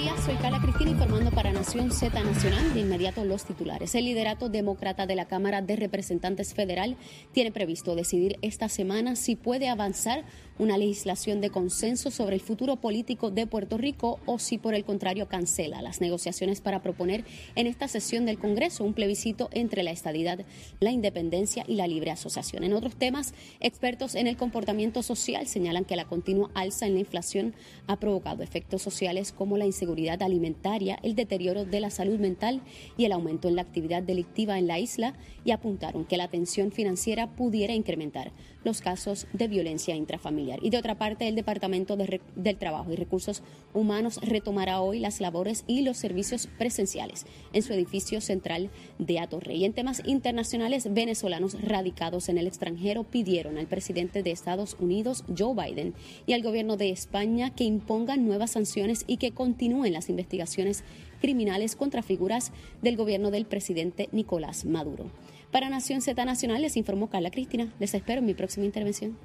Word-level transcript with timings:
días, 0.00 0.24
soy 0.24 0.36
Carla 0.36 0.60
Cristina 0.62 0.92
informando 0.92 1.30
para 1.30 1.52
Nación 1.52 1.90
Z 1.90 2.22
Nacional. 2.22 2.72
De 2.72 2.80
inmediato 2.80 3.22
los 3.24 3.44
titulares. 3.44 3.94
El 3.94 4.06
liderato 4.06 4.48
demócrata 4.48 5.04
de 5.06 5.14
la 5.14 5.26
Cámara 5.26 5.60
de 5.60 5.76
Representantes 5.76 6.54
Federal 6.54 6.96
tiene 7.32 7.52
previsto 7.52 7.94
decidir 7.94 8.38
esta 8.40 8.70
semana 8.70 9.14
si 9.14 9.36
puede 9.36 9.68
avanzar 9.68 10.24
una 10.60 10.76
legislación 10.76 11.40
de 11.40 11.48
consenso 11.48 12.10
sobre 12.10 12.34
el 12.34 12.42
futuro 12.42 12.76
político 12.76 13.30
de 13.30 13.46
Puerto 13.46 13.78
Rico 13.78 14.20
o 14.26 14.38
si 14.38 14.58
por 14.58 14.74
el 14.74 14.84
contrario 14.84 15.26
cancela 15.26 15.80
las 15.80 16.02
negociaciones 16.02 16.60
para 16.60 16.82
proponer 16.82 17.24
en 17.54 17.66
esta 17.66 17.88
sesión 17.88 18.26
del 18.26 18.38
Congreso 18.38 18.84
un 18.84 18.92
plebiscito 18.92 19.48
entre 19.52 19.82
la 19.82 19.90
estadidad, 19.90 20.44
la 20.78 20.90
independencia 20.90 21.64
y 21.66 21.76
la 21.76 21.86
libre 21.86 22.10
asociación. 22.10 22.62
En 22.62 22.74
otros 22.74 22.94
temas, 22.94 23.32
expertos 23.60 24.14
en 24.14 24.26
el 24.26 24.36
comportamiento 24.36 25.02
social 25.02 25.46
señalan 25.46 25.86
que 25.86 25.96
la 25.96 26.04
continua 26.04 26.50
alza 26.52 26.86
en 26.86 26.92
la 26.92 27.00
inflación 27.00 27.54
ha 27.86 27.96
provocado 27.96 28.42
efectos 28.42 28.82
sociales 28.82 29.32
como 29.32 29.56
la 29.56 29.64
inseguridad 29.64 30.22
alimentaria, 30.22 30.98
el 31.02 31.14
deterioro 31.14 31.64
de 31.64 31.80
la 31.80 31.88
salud 31.88 32.18
mental 32.18 32.60
y 32.98 33.06
el 33.06 33.12
aumento 33.12 33.48
en 33.48 33.56
la 33.56 33.62
actividad 33.62 34.02
delictiva 34.02 34.58
en 34.58 34.66
la 34.66 34.78
isla 34.78 35.14
y 35.42 35.52
apuntaron 35.52 36.04
que 36.04 36.18
la 36.18 36.28
tensión 36.28 36.70
financiera 36.70 37.34
pudiera 37.34 37.72
incrementar 37.72 38.32
los 38.64 38.80
casos 38.80 39.26
de 39.32 39.48
violencia 39.48 39.94
intrafamiliar. 39.94 40.58
Y 40.62 40.70
de 40.70 40.78
otra 40.78 40.96
parte, 40.96 41.28
el 41.28 41.34
Departamento 41.34 41.96
del 41.96 42.56
Trabajo 42.56 42.92
y 42.92 42.96
Recursos 42.96 43.42
Humanos 43.72 44.20
retomará 44.22 44.80
hoy 44.80 44.98
las 44.98 45.20
labores 45.20 45.64
y 45.66 45.82
los 45.82 45.96
servicios 45.96 46.48
presenciales 46.58 47.26
en 47.52 47.62
su 47.62 47.72
edificio 47.72 48.20
central 48.20 48.70
de 48.98 49.18
Atorrey. 49.18 49.58
Y 49.58 49.64
en 49.64 49.72
temas 49.72 50.02
internacionales, 50.04 50.92
venezolanos 50.92 51.60
radicados 51.60 52.28
en 52.28 52.38
el 52.38 52.46
extranjero 52.46 53.04
pidieron 53.04 53.58
al 53.58 53.66
presidente 53.66 54.22
de 54.22 54.30
Estados 54.30 54.76
Unidos, 54.78 55.24
Joe 55.36 55.54
Biden, 55.54 55.94
y 56.26 56.32
al 56.32 56.42
gobierno 56.42 56.76
de 56.76 56.90
España 56.90 57.54
que 57.54 57.64
impongan 57.64 58.26
nuevas 58.26 58.52
sanciones 58.52 59.04
y 59.06 59.16
que 59.16 59.32
continúen 59.32 59.92
las 59.92 60.08
investigaciones 60.08 60.84
criminales 61.20 61.76
contra 61.76 62.02
figuras 62.02 62.52
del 62.82 62.96
gobierno 62.96 63.30
del 63.30 63.46
presidente 63.46 64.08
Nicolás 64.12 64.64
Maduro. 64.64 65.10
Para 65.50 65.68
Nación 65.68 66.00
Z 66.00 66.24
Nacional 66.24 66.62
les 66.62 66.76
informó 66.76 67.10
Carla 67.10 67.30
Cristina. 67.30 67.72
Les 67.80 67.92
espero 67.94 68.20
en 68.20 68.26
mi 68.26 68.34
próxima 68.34 68.66
intervención. 68.66 69.18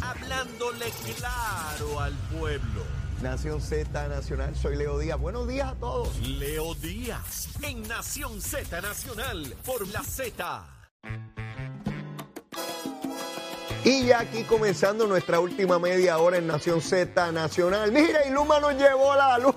Hablándole 0.00 0.86
claro 1.16 2.00
al 2.00 2.14
pueblo. 2.38 2.84
Nación 3.22 3.60
Z 3.60 4.08
Nacional, 4.08 4.56
soy 4.56 4.76
Leo 4.76 4.98
Díaz. 4.98 5.18
Buenos 5.18 5.46
días 5.48 5.68
a 5.68 5.74
todos. 5.74 6.16
Leo 6.20 6.74
Díaz, 6.76 7.48
en 7.62 7.82
Nación 7.82 8.40
Z 8.40 8.80
Nacional, 8.80 9.54
por 9.66 9.86
la 9.88 10.02
Z. 10.02 10.64
Y 13.84 14.06
ya 14.06 14.20
aquí 14.20 14.44
comenzando 14.44 15.06
nuestra 15.06 15.40
última 15.40 15.78
media 15.78 16.18
hora 16.18 16.38
en 16.38 16.46
Nación 16.46 16.80
Z 16.80 17.32
Nacional. 17.32 17.92
Mira, 17.92 18.26
y 18.26 18.30
Luma 18.30 18.60
nos 18.60 18.74
llevó 18.74 19.14
la 19.14 19.38
luz 19.38 19.54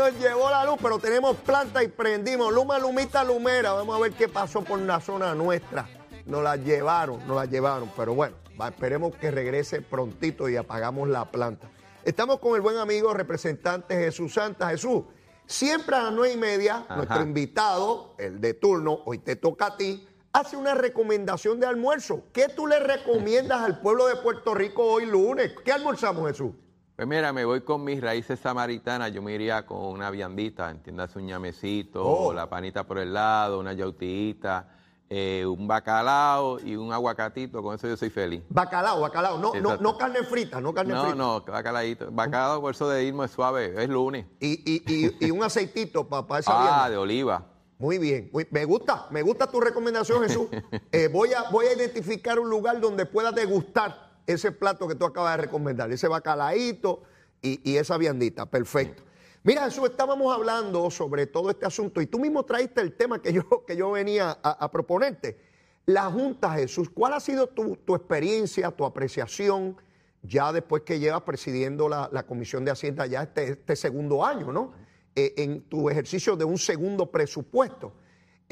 nos 0.00 0.18
llevó 0.18 0.48
la 0.48 0.64
luz, 0.64 0.76
pero 0.80 0.98
tenemos 0.98 1.36
planta 1.36 1.84
y 1.84 1.88
prendimos. 1.88 2.52
Luma, 2.52 2.78
lumita, 2.78 3.22
lumera. 3.22 3.72
Vamos 3.72 3.96
a 3.96 4.00
ver 4.00 4.12
qué 4.12 4.28
pasó 4.28 4.62
por 4.62 4.80
la 4.80 4.98
zona 4.98 5.34
nuestra. 5.34 5.86
Nos 6.24 6.42
la 6.42 6.56
llevaron, 6.56 7.26
nos 7.26 7.36
la 7.36 7.44
llevaron. 7.44 7.90
Pero 7.94 8.14
bueno, 8.14 8.36
esperemos 8.66 9.14
que 9.16 9.30
regrese 9.30 9.82
prontito 9.82 10.48
y 10.48 10.56
apagamos 10.56 11.08
la 11.08 11.30
planta. 11.30 11.68
Estamos 12.02 12.38
con 12.38 12.54
el 12.54 12.62
buen 12.62 12.78
amigo 12.78 13.12
representante 13.12 13.94
Jesús 13.94 14.32
Santa. 14.32 14.70
Jesús, 14.70 15.02
siempre 15.46 15.96
a 15.96 16.04
las 16.04 16.12
nueve 16.14 16.32
y 16.32 16.38
media, 16.38 16.86
nuestro 16.96 17.20
invitado, 17.20 18.14
el 18.18 18.40
de 18.40 18.54
turno, 18.54 19.00
hoy 19.04 19.18
te 19.18 19.36
toca 19.36 19.66
a 19.66 19.76
ti, 19.76 20.08
hace 20.32 20.56
una 20.56 20.74
recomendación 20.74 21.60
de 21.60 21.66
almuerzo. 21.66 22.22
¿Qué 22.32 22.48
tú 22.48 22.66
le 22.66 22.78
recomiendas 22.78 23.60
al 23.60 23.80
pueblo 23.80 24.06
de 24.06 24.16
Puerto 24.16 24.54
Rico 24.54 24.82
hoy 24.82 25.04
lunes? 25.04 25.52
¿Qué 25.62 25.72
almorzamos, 25.72 26.26
Jesús? 26.26 26.52
Pues 27.00 27.08
mira, 27.08 27.32
me 27.32 27.46
voy 27.46 27.62
con 27.62 27.82
mis 27.82 27.98
raíces 27.98 28.38
samaritanas, 28.40 29.10
yo 29.10 29.22
me 29.22 29.32
iría 29.32 29.64
con 29.64 29.78
una 29.86 30.10
viandita, 30.10 30.70
entiendas 30.70 31.16
un 31.16 31.24
ñamecito, 31.24 32.04
oh. 32.04 32.34
la 32.34 32.50
panita 32.50 32.86
por 32.86 32.98
el 32.98 33.14
lado, 33.14 33.58
una 33.58 33.72
yautita, 33.72 34.68
eh, 35.08 35.46
un 35.46 35.66
bacalao 35.66 36.60
y 36.60 36.76
un 36.76 36.92
aguacatito, 36.92 37.62
con 37.62 37.74
eso 37.74 37.88
yo 37.88 37.96
soy 37.96 38.10
feliz. 38.10 38.42
Bacalao, 38.50 39.00
bacalao, 39.00 39.38
no, 39.38 39.54
no, 39.54 39.78
no, 39.78 39.96
carne 39.96 40.24
frita, 40.24 40.60
no 40.60 40.74
carne 40.74 40.92
frita. 40.92 41.14
No, 41.14 41.38
no, 41.38 41.40
bacalaito. 41.40 42.10
Bacalao 42.10 42.60
por 42.60 42.74
eso 42.74 42.86
de 42.90 43.02
irme 43.02 43.24
es 43.24 43.30
suave, 43.30 43.82
es 43.82 43.88
lunes. 43.88 44.26
Y, 44.38 44.60
y, 44.70 45.26
y, 45.26 45.30
un 45.30 45.42
aceitito 45.42 46.06
para 46.06 46.40
esa 46.40 46.84
Ah, 46.84 46.90
de 46.90 46.98
oliva. 46.98 47.46
Muy 47.78 47.96
bien, 47.96 48.30
me 48.50 48.66
gusta, 48.66 49.06
me 49.08 49.22
gusta 49.22 49.46
tu 49.46 49.58
recomendación, 49.58 50.22
Jesús. 50.22 50.48
Eh, 50.92 51.08
voy, 51.08 51.32
a, 51.32 51.48
voy 51.50 51.64
a 51.64 51.72
identificar 51.72 52.38
un 52.38 52.50
lugar 52.50 52.78
donde 52.78 53.06
pueda 53.06 53.32
degustar 53.32 54.09
ese 54.32 54.52
plato 54.52 54.88
que 54.88 54.94
tú 54.94 55.04
acabas 55.04 55.36
de 55.36 55.42
recomendar, 55.42 55.90
ese 55.92 56.08
bacalaíto 56.08 57.02
y, 57.42 57.76
esa 57.76 57.96
viandita. 57.96 58.46
Perfecto. 58.46 59.02
Mira, 59.42 59.64
Jesús, 59.64 59.88
estábamos 59.88 60.34
hablando 60.34 60.90
sobre 60.90 61.26
todo 61.26 61.50
este 61.50 61.66
asunto 61.66 62.00
y 62.00 62.06
tú 62.06 62.18
mismo 62.18 62.44
traiste 62.44 62.80
el 62.80 62.92
tema 62.92 63.22
que 63.22 63.32
yo, 63.32 63.64
que 63.66 63.76
yo 63.76 63.90
venía 63.90 64.38
a, 64.42 64.70
proponerte. 64.70 65.38
La 65.86 66.10
Junta, 66.10 66.52
Jesús, 66.54 66.90
¿cuál 66.90 67.14
ha 67.14 67.20
sido 67.20 67.46
tu, 67.46 67.94
experiencia, 67.94 68.70
tu 68.70 68.84
apreciación 68.84 69.76
ya 70.22 70.52
después 70.52 70.82
que 70.82 70.98
llevas 70.98 71.22
presidiendo 71.22 71.88
la, 71.88 72.24
Comisión 72.26 72.64
de 72.64 72.70
Hacienda 72.70 73.06
ya 73.06 73.22
este, 73.22 73.52
este 73.52 73.76
segundo 73.76 74.24
año, 74.24 74.52
¿no? 74.52 74.74
Eh, 75.16 75.34
en 75.38 75.62
tu 75.62 75.88
ejercicio 75.90 76.36
de 76.36 76.44
un 76.44 76.58
segundo 76.58 77.10
presupuesto. 77.10 77.94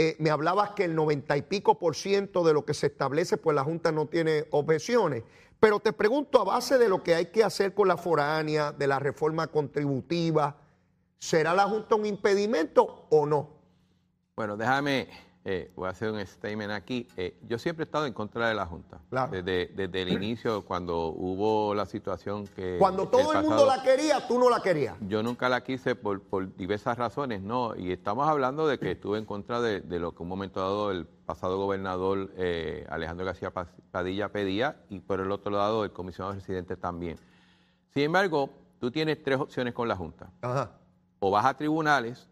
Eh, 0.01 0.15
me 0.21 0.31
hablabas 0.31 0.71
que 0.71 0.85
el 0.85 0.95
noventa 0.95 1.37
y 1.37 1.43
pico 1.43 1.77
por 1.77 1.97
ciento 1.97 2.45
de 2.45 2.53
lo 2.53 2.65
que 2.65 2.73
se 2.73 2.87
establece, 2.87 3.37
pues 3.37 3.57
la 3.57 3.65
Junta 3.65 3.91
no 3.91 4.07
tiene 4.07 4.47
objeciones. 4.51 5.25
Pero 5.59 5.81
te 5.81 5.93
pregunto, 5.93 6.41
a 6.41 6.45
base 6.45 6.79
de 6.79 6.89
lo 6.89 7.03
que 7.03 7.17
hay 7.17 7.27
que 7.27 7.43
hacer 7.43 7.75
con 7.75 7.89
la 7.89 7.97
foránea, 7.97 8.71
de 8.71 8.87
la 8.87 9.01
reforma 9.01 9.49
contributiva, 9.49 10.57
¿será 11.19 11.53
la 11.53 11.65
Junta 11.65 11.97
un 11.97 12.07
impedimento 12.07 13.07
o 13.11 13.27
no? 13.27 13.51
Bueno, 14.37 14.57
déjame, 14.57 15.09
eh, 15.51 15.71
voy 15.75 15.87
a 15.87 15.93
hacer 15.93 16.11
un 16.11 16.21
statement 16.27 16.71
aquí. 16.73 17.09
Eh, 17.17 17.35
yo 17.49 17.59
siempre 17.59 17.85
he 17.85 17.87
estado 17.87 18.05
en 18.05 18.13
contra 18.13 18.49
de 18.49 18.55
la 18.55 18.67
Junta. 18.67 19.01
Desde, 19.31 20.03
el 20.03 20.09
inicio, 20.11 20.63
cuando 20.63 21.07
hubo 21.07 21.75
la 21.75 21.87
situación 21.87 22.47
que... 22.49 22.77
Cuando 22.79 23.09
todo 23.09 23.33
el, 23.33 23.43
mundo 23.47 23.65
la 23.65 23.83
quería, 23.83 24.29
tú 24.29 24.39
no 24.39 24.51
la 24.51 24.61
querías. 24.61 24.97
Yo 25.09 25.23
nunca 25.23 25.49
la 25.49 25.63
quise 25.63 25.95
por, 25.95 26.21
diversas 26.57 26.99
razones, 26.99 27.41
¿no? 27.41 27.75
Y 27.75 27.93
estamos 27.93 28.29
hablando 28.29 28.67
de 28.67 28.79
que 28.79 28.91
estuve 28.91 29.17
en 29.17 29.25
contra 29.25 29.63
de, 29.63 29.81
de 29.81 29.99
lo 29.99 30.15
que 30.15 30.23
un 30.23 30.29
momento 30.29 30.61
dado 30.61 30.91
el 30.91 31.07
pasado 31.07 31.57
gobernador 31.57 32.31
eh, 32.37 32.87
Alejandro 32.91 33.25
García 33.25 33.51
Padilla 33.91 34.29
pedía 34.31 34.77
y 34.91 35.01
por 35.01 35.21
el 35.21 35.33
otro 35.33 35.51
lado 35.51 35.83
el 35.83 35.93
comisionado 35.93 36.35
residente 36.35 36.77
también. 36.77 37.19
Sin 37.95 38.03
embargo, 38.03 38.51
tú 38.79 38.91
tienes 38.91 39.23
tres 39.23 39.39
opciones 39.41 39.73
con 39.73 39.89
la 39.89 39.97
Junta. 39.97 40.31
O 41.21 41.31
vas 41.31 41.47
a 41.47 41.55
tribunales, 41.55 42.29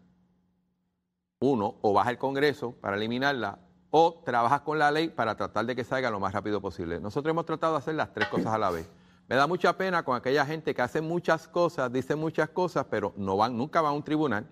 uno, 1.39 1.75
o 1.81 1.93
vas 1.93 2.07
al 2.07 2.17
Congreso 2.17 2.73
para 2.81 2.97
eliminarla, 2.97 3.59
o 3.89 4.21
trabajas 4.25 4.61
con 4.61 4.79
la 4.79 4.91
ley 4.91 5.09
para 5.09 5.35
tratar 5.35 5.65
de 5.65 5.75
que 5.75 5.83
salga 5.83 6.09
lo 6.09 6.19
más 6.19 6.33
rápido 6.33 6.61
posible. 6.61 6.99
Nosotros 6.99 7.31
hemos 7.31 7.45
tratado 7.45 7.73
de 7.73 7.79
hacer 7.79 7.95
las 7.95 8.13
tres 8.13 8.27
cosas 8.27 8.53
a 8.53 8.57
la 8.57 8.69
vez. 8.69 8.89
Me 9.27 9.35
da 9.35 9.47
mucha 9.47 9.77
pena 9.77 10.03
con 10.03 10.15
aquella 10.15 10.45
gente 10.45 10.73
que 10.73 10.81
hace 10.81 11.01
muchas 11.01 11.47
cosas, 11.47 11.91
dice 11.91 12.15
muchas 12.15 12.49
cosas, 12.49 12.85
pero 12.89 13.13
no 13.17 13.37
van, 13.37 13.57
nunca 13.57 13.81
van 13.81 13.91
a 13.91 13.95
un 13.95 14.03
tribunal 14.03 14.47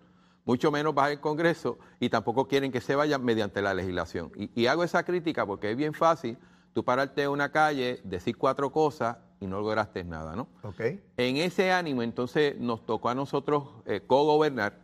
mucho 0.45 0.71
menos 0.71 0.93
va 0.97 1.05
al 1.05 1.19
Congreso 1.19 1.77
y 1.99 2.09
tampoco 2.09 2.47
quieren 2.47 2.71
que 2.71 2.79
se 2.79 2.95
vayan 2.95 3.23
mediante 3.23 3.61
la 3.61 3.73
legislación. 3.73 4.31
Y, 4.35 4.67
hago 4.67 4.83
esa 4.83 5.03
crítica 5.03 5.45
porque 5.45 5.71
es 5.71 5.77
bien 5.77 5.93
fácil 5.93 6.37
tú 6.73 6.83
pararte 6.85 7.23
en 7.23 7.29
una 7.29 7.51
calle, 7.51 7.99
decir 8.03 8.37
cuatro 8.37 8.71
cosas 8.71 9.17
y 9.39 9.47
no 9.47 9.59
lograste 9.59 10.03
nada, 10.03 10.35
¿no? 10.35 10.47
Okay. 10.61 11.03
En 11.17 11.37
ese 11.37 11.71
ánimo, 11.71 12.03
entonces, 12.03 12.57
nos 12.59 12.85
tocó 12.85 13.09
a 13.09 13.15
nosotros 13.15 13.63
eh, 13.85 14.01
co-gobernar 14.05 14.79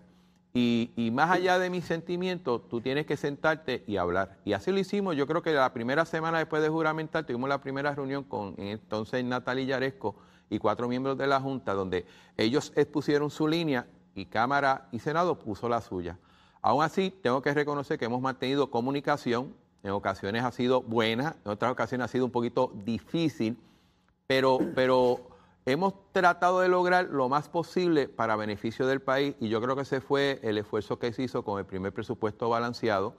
y, 0.53 0.91
y, 0.95 1.11
más 1.11 1.31
allá 1.31 1.59
de 1.59 1.69
mis 1.69 1.85
sentimientos, 1.85 2.67
tú 2.69 2.81
tienes 2.81 3.05
que 3.05 3.15
sentarte 3.15 3.83
y 3.87 3.95
hablar. 3.97 4.37
Y 4.43 4.51
así 4.53 4.71
lo 4.71 4.79
hicimos. 4.79 5.15
Yo 5.15 5.25
creo 5.25 5.41
que 5.41 5.53
la 5.53 5.71
primera 5.71 6.05
semana 6.05 6.39
después 6.39 6.61
de 6.61 6.67
juramentar 6.67 7.25
tuvimos 7.25 7.47
la 7.47 7.61
primera 7.61 7.95
reunión 7.95 8.23
con 8.25 8.55
entonces 8.57 9.23
Natalia 9.23 9.63
Yaresco 9.63 10.15
y 10.49 10.59
cuatro 10.59 10.89
miembros 10.89 11.17
de 11.17 11.25
la 11.25 11.39
Junta, 11.39 11.73
donde 11.73 12.05
ellos 12.35 12.73
expusieron 12.75 13.29
su 13.29 13.47
línea 13.47 13.87
y 14.13 14.25
Cámara 14.25 14.89
y 14.91 14.99
Senado 14.99 15.39
puso 15.39 15.69
la 15.69 15.79
suya. 15.79 16.17
Aún 16.61 16.83
así, 16.83 17.11
tengo 17.23 17.41
que 17.41 17.53
reconocer 17.53 17.97
que 17.97 18.05
hemos 18.05 18.21
mantenido 18.21 18.69
comunicación, 18.69 19.55
en 19.83 19.91
ocasiones 19.91 20.43
ha 20.43 20.51
sido 20.51 20.81
buena, 20.81 21.37
en 21.45 21.51
otras 21.51 21.71
ocasiones 21.71 22.05
ha 22.05 22.07
sido 22.09 22.25
un 22.25 22.31
poquito 22.31 22.71
difícil, 22.85 23.57
pero, 24.27 24.59
pero 24.75 25.30
hemos 25.65 25.93
tratado 26.11 26.61
de 26.61 26.67
lograr 26.67 27.05
lo 27.05 27.29
más 27.29 27.49
posible 27.49 28.07
para 28.07 28.35
beneficio 28.35 28.87
del 28.87 29.01
país 29.01 29.35
y 29.39 29.49
yo 29.49 29.61
creo 29.61 29.75
que 29.75 29.83
ese 29.83 30.01
fue 30.01 30.39
el 30.43 30.57
esfuerzo 30.57 30.99
que 30.99 31.13
se 31.13 31.23
hizo 31.23 31.43
con 31.43 31.59
el 31.59 31.65
primer 31.65 31.93
presupuesto 31.93 32.49
balanceado, 32.49 33.15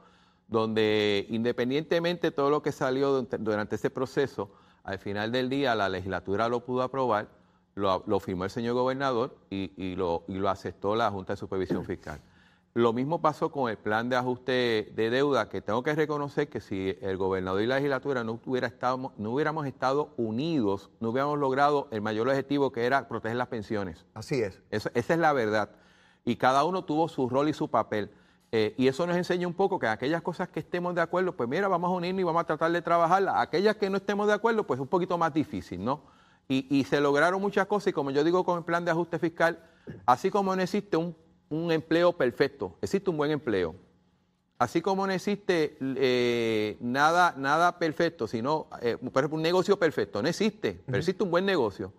donde 0.49 1.27
independientemente 1.31 2.29
de 2.29 2.31
todo 2.33 2.51
lo 2.51 2.63
que 2.63 2.73
salió 2.73 3.23
durante 3.23 3.77
ese 3.77 3.91
proceso, 3.91 4.51
al 4.85 4.99
final 4.99 5.31
del 5.31 5.49
día 5.49 5.75
la 5.75 5.89
legislatura 5.89 6.49
lo 6.49 6.65
pudo 6.65 6.83
aprobar 6.83 7.29
lo, 7.75 8.21
firmó 8.21 8.45
el 8.45 8.51
señor 8.51 8.75
gobernador 8.75 9.37
y, 9.51 9.95
lo, 9.95 10.25
y 10.29 10.35
lo 10.35 10.49
aceptó 10.49 10.95
la 10.95 11.11
Junta 11.11 11.35
de 11.35 11.37
Supervisión 11.39 11.85
Fiscal. 11.85 12.21
Lo 12.75 12.95
mismo 12.95 13.21
pasó 13.21 13.53
con 13.53 13.69
el 13.71 13.77
plan 13.77 14.09
de 14.09 14.17
ajuste 14.17 14.93
de 14.95 15.11
deuda, 15.11 15.51
que 15.51 15.61
tengo 15.61 15.83
que 15.83 15.95
reconocer 15.95 16.49
que 16.49 16.61
si 16.61 16.97
el 17.03 17.19
gobernador 17.19 17.61
y 17.61 17.67
la 17.67 17.77
legislatura 17.77 18.25
no, 18.25 18.41
hubiera 18.47 18.67
estado, 18.67 19.13
no 19.19 19.31
hubiéramos 19.31 19.67
estado 19.67 20.15
unidos, 20.17 20.91
no 20.99 21.11
hubiéramos 21.11 21.39
logrado 21.39 21.89
el 21.91 22.01
mayor 22.01 22.29
objetivo 22.29 22.73
que 22.73 22.87
era 22.87 23.09
proteger 23.09 23.37
las 23.37 23.49
pensiones. 23.49 24.07
Así 24.15 24.41
es. 24.41 24.63
esa 24.71 24.91
es 24.95 25.19
la 25.19 25.35
verdad. 25.35 25.71
Y 26.25 26.37
cada 26.37 26.65
uno 26.65 26.85
tuvo 26.85 27.09
su 27.09 27.29
rol 27.29 27.51
y 27.51 27.53
su 27.53 27.69
papel. 27.69 28.11
Eh, 28.55 28.75
y 28.77 28.87
eso 28.87 29.07
nos 29.07 29.17
enseña 29.17 29.47
un 29.47 29.55
poco 29.55 29.79
que 29.79 29.87
aquellas 29.87 30.21
cosas 30.23 30.49
que 30.49 30.61
estemos 30.61 30.95
de 30.95 31.01
acuerdo, 31.01 31.35
pues 31.35 31.49
mira, 31.49 31.69
vamos 31.69 31.89
a 31.89 31.95
unirnos 31.95 32.21
y 32.21 32.25
vamos 32.25 32.41
a 32.41 32.45
tratar 32.45 32.73
de 32.73 32.81
trabajarlas. 32.81 33.35
Aquellas 33.39 33.77
que 33.77 33.91
no 33.91 33.97
estemos 33.97 34.27
de 34.27 34.35
acuerdo, 34.35 34.67
pues 34.67 34.79
es 34.79 34.83
un 34.83 34.89
poquito 34.89 35.17
más 35.17 35.33
difícil, 35.35 35.83
¿no? 35.83 36.03
Y, 36.49 36.85
se 36.85 37.01
lograron 37.01 37.41
muchas 37.41 37.67
cosas 37.67 37.89
y 37.89 37.93
como 37.95 38.11
yo 38.11 38.23
digo 38.25 38.45
con 38.45 38.59
el 38.59 38.65
plan 38.65 38.85
de 38.85 38.91
ajuste 38.91 39.19
fiscal, 39.19 39.59
así 40.05 40.31
como 40.31 40.55
no 40.55 40.61
existe 40.61 40.99
un, 40.99 41.17
empleo 41.73 42.13
perfecto, 42.13 42.77
existe 42.81 43.11
un 43.11 43.17
buen 43.17 43.31
empleo. 43.31 43.75
Así 44.59 44.81
como 44.81 45.07
no 45.07 45.13
existe 45.13 45.77
eh, 45.81 46.77
nada, 46.81 47.35
nada 47.37 47.79
perfecto, 47.79 48.29
sino, 48.29 48.69
eh, 48.81 48.97
por 48.97 49.23
ejemplo, 49.23 49.37
un 49.37 49.43
negocio 49.43 49.77
perfecto, 49.77 50.23
no 50.23 50.29
existe, 50.29 50.81
pero 50.87 50.99
existe 50.99 51.23
un 51.25 51.31
buen 51.31 51.45
negocio 51.45 51.93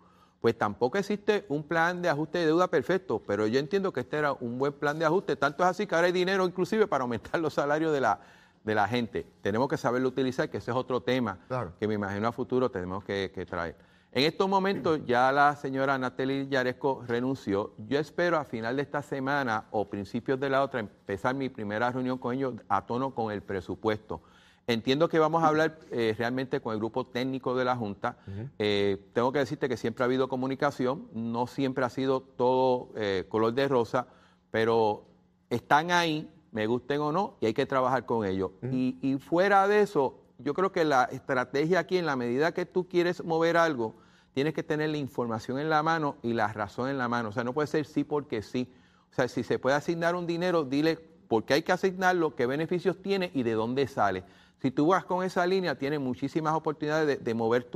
pues 0.43 0.57
tampoco 0.57 0.97
existe 0.97 1.45
un 1.47 1.63
plan 1.63 2.01
de 2.01 2.09
ajuste 2.09 2.39
de 2.39 2.47
deuda 2.47 2.67
perfecto, 2.67 3.23
pero 3.25 3.47
yo 3.47 3.59
entiendo 3.59 3.93
que 3.93 4.01
este 4.01 4.17
era 4.17 4.33
un 4.33 4.59
buen 4.59 4.73
plan 4.73 4.99
de 4.99 5.05
ajuste, 5.05 5.37
tanto 5.37 5.63
es 5.63 5.69
así 5.69 5.87
que 5.87 5.95
ahora 5.95 6.07
hay 6.07 6.11
dinero 6.11 6.45
inclusive 6.45 6.85
para 6.85 7.03
aumentar 7.03 7.39
los 7.39 7.53
salarios 7.53 7.93
de 7.93 8.01
la, 8.01 8.19
de 8.61 8.75
la 8.75 8.85
gente. 8.89 9.25
Tenemos 9.41 9.69
que 9.69 9.77
saberlo 9.77 10.09
utilizar, 10.09 10.49
que 10.49 10.57
ese 10.57 10.71
es 10.71 10.75
otro 10.75 11.01
tema 11.01 11.39
que 11.79 11.87
me 11.87 11.93
imagino 11.93 12.27
a 12.27 12.33
futuro 12.33 12.69
tenemos 12.69 13.05
que, 13.05 13.29
traer. 13.49 13.77
En 14.15 14.25
estos 14.25 14.47
momentos 14.47 14.99
ya 15.07 15.31
la 15.31 15.55
señora 15.55 15.97
Natalie 15.97 16.47
Yaresco 16.47 17.03
renunció. 17.07 17.73
Yo 17.87 17.97
espero 17.97 18.37
a 18.37 18.43
final 18.43 18.75
de 18.75 18.83
esta 18.83 19.01
semana 19.01 19.65
o 19.71 19.89
principios 19.89 20.39
de 20.39 20.51
la 20.51 20.61
otra 20.61 20.81
empezar 20.81 21.33
mi 21.33 21.49
primera 21.49 21.89
reunión 21.91 22.19
con 22.19 22.35
ellos 22.35 22.53
a 22.69 22.85
tono 22.85 23.15
con 23.15 23.31
el 23.31 23.41
presupuesto. 23.41 24.21
Entiendo 24.67 25.09
que 25.09 25.17
vamos 25.17 25.43
a 25.43 25.47
hablar 25.47 25.79
eh, 25.89 26.13
realmente 26.15 26.61
con 26.61 26.73
el 26.73 26.79
grupo 26.79 27.07
técnico 27.07 27.55
de 27.55 27.65
la 27.65 27.75
Junta. 27.75 28.17
Eh, 28.59 29.03
tengo 29.13 29.31
que 29.31 29.39
decirte 29.39 29.67
que 29.67 29.77
siempre 29.77 30.03
ha 30.03 30.05
habido 30.05 30.29
comunicación, 30.29 31.07
no 31.15 31.47
siempre 31.47 31.83
ha 31.83 31.89
sido 31.89 32.21
todo 32.21 32.89
eh, 32.95 33.25
color 33.27 33.55
de 33.55 33.67
rosa, 33.67 34.05
pero 34.51 35.05
están 35.49 35.89
ahí, 35.89 36.29
me 36.51 36.67
gusten 36.67 37.01
o 37.01 37.11
no, 37.11 37.37
y 37.41 37.47
hay 37.47 37.55
que 37.55 37.65
trabajar 37.65 38.05
con 38.05 38.27
ellos. 38.27 38.51
y, 38.71 38.95
y, 39.01 39.17
fuera 39.17 39.67
de 39.67 39.81
eso, 39.81 40.19
yo 40.37 40.53
creo 40.53 40.71
que 40.71 40.85
la 40.85 41.05
estrategia 41.05 41.79
aquí, 41.79 41.97
en 41.97 42.05
la 42.05 42.15
medida 42.15 42.53
que 42.53 42.67
tú 42.67 42.87
quieres 42.87 43.23
mover 43.23 43.57
algo, 43.57 43.95
tienes 44.33 44.53
que 44.53 44.63
tener 44.63 44.89
la 44.89 44.97
información 44.97 45.59
en 45.59 45.69
la 45.69 45.83
mano 45.83 46.17
y 46.21 46.33
la 46.33 46.51
razón 46.51 46.89
en 46.89 46.97
la 46.97 47.07
mano. 47.07 47.29
O 47.29 47.31
sea, 47.31 47.43
no 47.43 47.53
puede 47.53 47.67
ser 47.67 47.85
sí 47.85 48.03
porque 48.03 48.41
sí. 48.41 48.71
O 49.11 49.15
sea, 49.15 49.27
si 49.27 49.43
se 49.43 49.59
puede 49.59 49.75
asignar 49.75 50.15
un 50.15 50.27
dinero, 50.27 50.63
dile 50.63 50.97
por 51.27 51.45
qué 51.45 51.55
hay 51.55 51.61
que 51.63 51.71
asignarlo, 51.71 52.35
qué 52.35 52.45
beneficios 52.45 53.01
tiene 53.01 53.31
y 53.33 53.43
de 53.43 53.53
dónde 53.53 53.87
sale. 53.87 54.23
Si 54.61 54.71
tú 54.71 54.87
vas 54.87 55.03
con 55.05 55.23
esa 55.23 55.45
línea, 55.45 55.77
tienes 55.77 55.99
muchísimas 55.99 56.53
oportunidades 56.53 57.23
de, 57.23 57.33
mover 57.33 57.69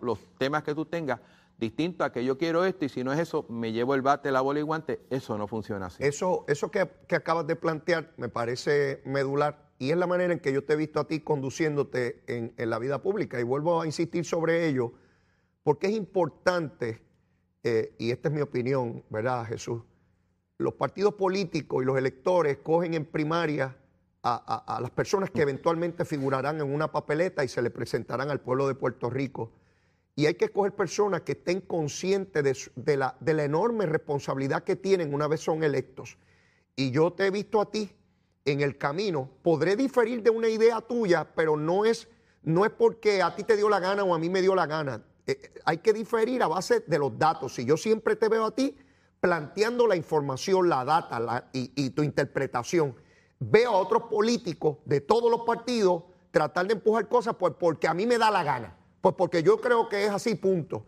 los 0.00 0.18
temas 0.38 0.62
que 0.64 0.74
tú 0.74 0.84
tengas 0.84 1.20
distinto 1.62 2.02
a 2.02 2.12
que 2.12 2.24
yo 2.24 2.36
quiero 2.36 2.64
esto 2.64 2.84
y 2.84 2.88
si 2.88 3.04
no 3.04 3.12
es 3.12 3.20
eso, 3.20 3.46
me 3.48 3.72
llevo 3.72 3.94
el 3.94 4.02
bate, 4.02 4.32
la 4.32 4.40
bola 4.40 4.58
y 4.58 4.62
guante. 4.62 5.00
Eso 5.10 5.38
no 5.38 5.46
funciona 5.46 5.86
así. 5.86 6.02
Eso, 6.02 6.44
eso 6.48 6.70
que, 6.70 6.80
acabas 6.80 7.46
de 7.46 7.56
plantear 7.56 8.12
me 8.16 8.28
parece 8.28 9.00
medular 9.04 9.70
y 9.78 9.90
es 9.90 9.96
la 9.96 10.06
manera 10.06 10.32
en 10.32 10.40
que 10.40 10.52
yo 10.52 10.64
te 10.64 10.72
he 10.72 10.76
visto 10.76 11.00
a 11.00 11.06
ti 11.06 11.20
conduciéndote 11.20 12.22
en, 12.26 12.52
la 12.70 12.78
vida 12.78 13.00
pública. 13.00 13.38
Y 13.40 13.44
vuelvo 13.44 13.80
a 13.80 13.86
insistir 13.86 14.24
sobre 14.24 14.66
ello 14.66 14.92
porque 15.62 15.88
es 15.88 15.94
importante, 15.94 17.02
eh, 17.62 17.94
y 17.98 18.10
esta 18.10 18.28
es 18.28 18.34
mi 18.34 18.40
opinión, 18.40 19.04
¿verdad, 19.10 19.44
Jesús? 19.46 19.82
Los 20.58 20.74
partidos 20.74 21.14
políticos 21.14 21.82
y 21.82 21.86
los 21.86 21.98
electores 21.98 22.58
cogen 22.58 22.94
en 22.94 23.04
primaria 23.04 23.76
a, 24.24 24.78
las 24.80 24.90
personas 24.90 25.30
que 25.30 25.42
eventualmente 25.42 26.04
figurarán 26.04 26.60
en 26.60 26.72
una 26.72 26.92
papeleta 26.92 27.42
y 27.42 27.48
se 27.48 27.60
le 27.60 27.70
presentarán 27.70 28.30
al 28.30 28.40
pueblo 28.40 28.68
de 28.68 28.74
Puerto 28.74 29.10
Rico. 29.10 29.50
Y 30.14 30.26
hay 30.26 30.34
que 30.34 30.44
escoger 30.44 30.76
personas 30.76 31.22
que 31.22 31.32
estén 31.32 31.60
conscientes 31.60 32.70
de, 32.76 32.96
la, 32.96 33.16
de 33.18 33.34
la 33.34 33.44
enorme 33.44 33.86
responsabilidad 33.86 34.62
que 34.62 34.76
tienen 34.76 35.12
una 35.12 35.26
vez 35.26 35.40
son 35.40 35.64
electos. 35.64 36.18
Y 36.76 36.90
yo 36.92 37.12
te 37.12 37.26
he 37.26 37.30
visto 37.30 37.60
a 37.60 37.70
ti 37.70 37.90
en 38.44 38.60
el 38.60 38.78
camino. 38.78 39.28
Podré 39.42 39.74
diferir 39.74 40.22
de 40.22 40.30
una 40.30 40.48
idea 40.48 40.80
tuya, 40.80 41.26
pero 41.34 41.56
no 41.56 41.84
es, 41.84 42.08
no 42.42 42.64
es 42.64 42.70
porque 42.70 43.22
a 43.22 43.34
ti 43.34 43.42
te 43.42 43.56
dio 43.56 43.68
la 43.68 43.80
gana 43.80 44.04
o 44.04 44.14
a 44.14 44.18
mí 44.18 44.28
me 44.28 44.42
dio 44.42 44.54
la 44.54 44.66
gana. 44.66 45.02
Eh, 45.26 45.52
hay 45.64 45.78
que 45.78 45.92
diferir 45.92 46.42
a 46.42 46.48
base 46.48 46.80
de 46.80 46.98
los 46.98 47.18
datos. 47.18 47.54
Si 47.54 47.64
yo 47.64 47.76
siempre 47.76 48.16
te 48.16 48.28
veo 48.28 48.44
a 48.44 48.50
ti 48.54 48.76
planteando 49.20 49.86
la 49.86 49.96
información, 49.96 50.68
la 50.68 50.84
data 50.84 51.48
y, 51.52 51.72
y 51.76 51.90
tu 51.90 52.02
interpretación 52.02 52.96
veo 53.38 53.70
a 53.70 53.76
otros 53.76 54.04
políticos 54.04 54.78
de 54.84 55.00
todos 55.00 55.30
los 55.30 55.42
partidos 55.42 56.04
tratar 56.32 56.66
de 56.66 56.74
empujar 56.74 57.08
cosas 57.08 57.36
pues 57.38 57.54
porque 57.58 57.86
a 57.86 57.94
mí 57.94 58.06
me 58.06 58.18
da 58.18 58.30
la 58.30 58.42
gana, 58.42 58.74
pues 59.00 59.14
porque 59.16 59.42
yo 59.42 59.60
creo 59.60 59.88
que 59.88 60.06
es 60.06 60.10
así, 60.10 60.34
punto. 60.34 60.84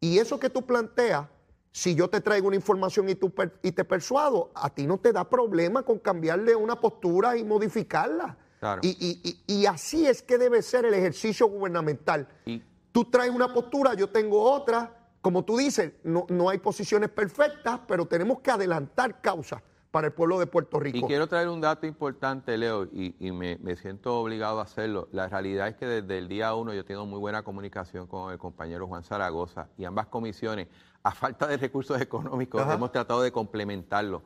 Y 0.00 0.18
eso 0.18 0.40
que 0.40 0.50
tú 0.50 0.66
planteas, 0.66 1.26
si 1.70 1.94
yo 1.94 2.08
te 2.08 2.20
traigo 2.20 2.48
una 2.48 2.56
información 2.56 3.08
y, 3.08 3.14
tú 3.14 3.32
y 3.62 3.72
te 3.72 3.84
persuado, 3.84 4.50
a 4.54 4.70
ti 4.70 4.86
no 4.86 4.98
te 4.98 5.12
da 5.12 5.28
problema 5.28 5.82
con 5.82 5.98
cambiarle 5.98 6.56
una 6.56 6.80
postura 6.80 7.36
y 7.36 7.44
modificarla. 7.44 8.38
Y, 8.82 9.66
así 9.66 10.06
es 10.06 10.22
que 10.22 10.38
debe 10.38 10.62
ser 10.62 10.86
el 10.86 10.94
ejercicio 10.94 11.46
gubernamental. 11.46 12.26
Tú 12.96 13.04
traes 13.04 13.30
una 13.30 13.52
postura, 13.52 13.92
yo 13.92 14.08
tengo 14.08 14.40
otra. 14.40 14.90
Como 15.20 15.44
tú 15.44 15.58
dices, 15.58 15.92
no, 16.02 16.24
no 16.30 16.48
hay 16.48 16.56
posiciones 16.56 17.10
perfectas, 17.10 17.80
pero 17.86 18.06
tenemos 18.06 18.40
que 18.40 18.50
adelantar 18.50 19.20
causas 19.20 19.60
para 19.90 20.06
el 20.06 20.14
pueblo 20.14 20.38
de 20.38 20.46
Puerto 20.46 20.80
Rico. 20.80 20.96
Y 20.96 21.02
quiero 21.02 21.26
traer 21.26 21.50
un 21.50 21.60
dato 21.60 21.86
importante, 21.86 22.56
Leo, 22.56 22.84
y, 22.90 23.14
me, 23.32 23.58
me, 23.58 23.76
siento 23.76 24.18
obligado 24.18 24.60
a 24.60 24.62
hacerlo. 24.62 25.10
La 25.12 25.28
realidad 25.28 25.68
es 25.68 25.76
que 25.76 25.84
desde 25.84 26.16
el 26.16 26.26
día 26.26 26.54
uno 26.54 26.72
yo 26.72 26.86
tengo 26.86 27.04
muy 27.04 27.18
buena 27.18 27.42
comunicación 27.42 28.06
con 28.06 28.32
el 28.32 28.38
compañero 28.38 28.86
Juan 28.86 29.02
Zaragoza 29.02 29.68
y 29.76 29.84
ambas 29.84 30.06
comisiones 30.06 30.68
a 31.06 31.12
falta 31.12 31.46
de 31.46 31.56
recursos 31.56 32.00
económicos, 32.00 32.60
hemos 32.68 32.90
tratado 32.90 33.22
de 33.22 33.30
complementarlo. 33.30 34.22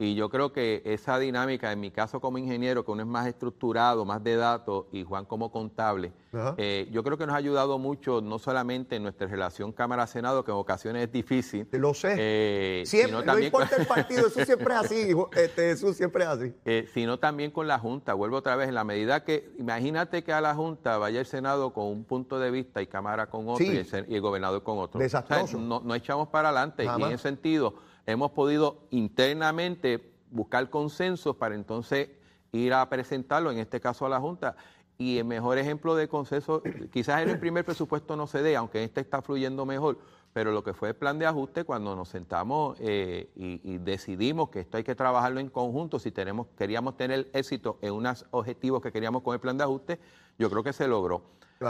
Y 0.00 0.16
yo 0.16 0.28
creo 0.30 0.52
que 0.52 0.82
esa 0.84 1.16
dinámica, 1.20 1.70
en 1.70 1.78
mi 1.78 1.92
caso 1.92 2.20
como 2.20 2.38
ingeniero, 2.38 2.84
que 2.84 2.90
uno 2.90 3.02
es 3.02 3.08
más 3.08 3.28
estructurado, 3.28 4.04
más 4.04 4.22
de 4.24 4.34
datos, 4.34 4.86
y 4.90 5.04
Juan 5.04 5.26
como 5.26 5.52
contable, 5.52 6.12
eh, 6.56 6.88
yo 6.90 7.04
creo 7.04 7.16
que 7.16 7.24
nos 7.24 7.36
ha 7.36 7.38
ayudado 7.38 7.78
mucho, 7.78 8.20
no 8.20 8.40
solamente 8.40 8.96
en 8.96 9.04
nuestra 9.04 9.28
relación 9.28 9.70
Cámara-Senado, 9.70 10.44
que 10.44 10.50
en 10.50 10.56
ocasiones 10.56 11.04
es 11.04 11.12
difícil. 11.12 11.68
Lo 11.70 11.94
sé. 11.94 12.16
Eh, 12.18 12.82
siempre, 12.84 13.24
no 13.24 13.38
importa 13.38 13.76
el 13.76 13.86
partido, 13.86 14.26
eso 14.26 14.44
siempre 14.44 14.74
es 14.74 14.80
así, 14.80 15.14
este, 15.36 15.70
eso 15.70 15.92
siempre 15.92 16.24
es 16.24 16.30
así. 16.30 16.54
Eh, 16.66 16.88
sino 16.92 17.18
también 17.18 17.50
con 17.50 17.68
la 17.68 17.78
Junta. 17.78 18.14
Vuelvo 18.14 18.38
otra 18.38 18.56
vez, 18.56 18.68
en 18.68 18.74
la 18.74 18.84
medida 18.84 19.22
que, 19.22 19.52
imagínate 19.58 20.24
que 20.24 20.32
a 20.32 20.40
la 20.40 20.54
Junta 20.54 20.96
vaya 20.98 21.20
el 21.20 21.26
Senado 21.26 21.72
con 21.72 21.86
un 21.86 22.04
punto 22.04 22.38
de 22.38 22.50
vista 22.50 22.80
y 22.80 22.86
Cámara 22.86 23.26
con 23.26 23.48
otro 23.48 23.64
y, 23.64 23.76
el, 23.76 24.20
gobernador 24.20 24.62
con 24.62 24.78
otro. 24.78 24.98
Desastroso. 24.98 25.58
no, 25.58 25.80
no 25.84 25.94
echamos 25.94 26.23
para 26.28 26.50
adelante 26.50 26.84
y 26.84 26.88
en 26.88 27.02
ese 27.12 27.18
sentido 27.18 27.74
hemos 28.06 28.32
podido 28.32 28.86
internamente 28.90 30.12
buscar 30.30 30.68
consensos 30.70 31.36
para 31.36 31.54
entonces 31.54 32.10
ir 32.52 32.72
a 32.72 32.88
presentarlo, 32.88 33.50
en 33.50 33.58
este 33.58 33.80
caso 33.80 34.06
a 34.06 34.08
la 34.08 34.20
Junta. 34.20 34.56
Y 34.96 35.18
el 35.18 35.24
mejor 35.24 35.58
ejemplo 35.58 35.96
de 35.96 36.08
consenso, 36.08 36.62
quizás 36.92 37.22
en 37.22 37.30
el 37.30 37.38
primer 37.40 37.64
presupuesto 37.64 38.16
no 38.16 38.26
se 38.26 38.42
dé, 38.42 38.56
aunque 38.56 38.84
este 38.84 39.00
está 39.00 39.22
fluyendo 39.22 39.66
mejor, 39.66 39.98
pero 40.34 40.50
lo 40.50 40.64
que 40.64 40.74
fue 40.74 40.88
el 40.88 40.96
plan 40.96 41.16
de 41.20 41.26
ajuste, 41.26 41.62
cuando 41.62 41.94
nos 41.94 42.08
sentamos 42.08 42.76
eh, 42.80 43.30
y, 43.36 43.78
decidimos 43.78 44.50
que 44.50 44.60
esto 44.60 44.76
hay 44.76 44.82
que 44.82 44.96
trabajarlo 44.96 45.38
en 45.38 45.48
conjunto, 45.48 46.00
si 46.00 46.10
tenemos, 46.10 46.48
queríamos 46.58 46.96
tener 46.96 47.30
éxito 47.32 47.78
en 47.80 47.92
unos 47.92 48.26
objetivos 48.32 48.82
que 48.82 48.90
queríamos 48.90 49.22
con 49.22 49.34
el 49.34 49.40
plan 49.40 49.56
de 49.56 49.62
ajuste, 49.62 50.00
yo 50.36 50.50
creo 50.50 50.64
que 50.64 50.72
se 50.72 50.88
logró. 50.88 51.22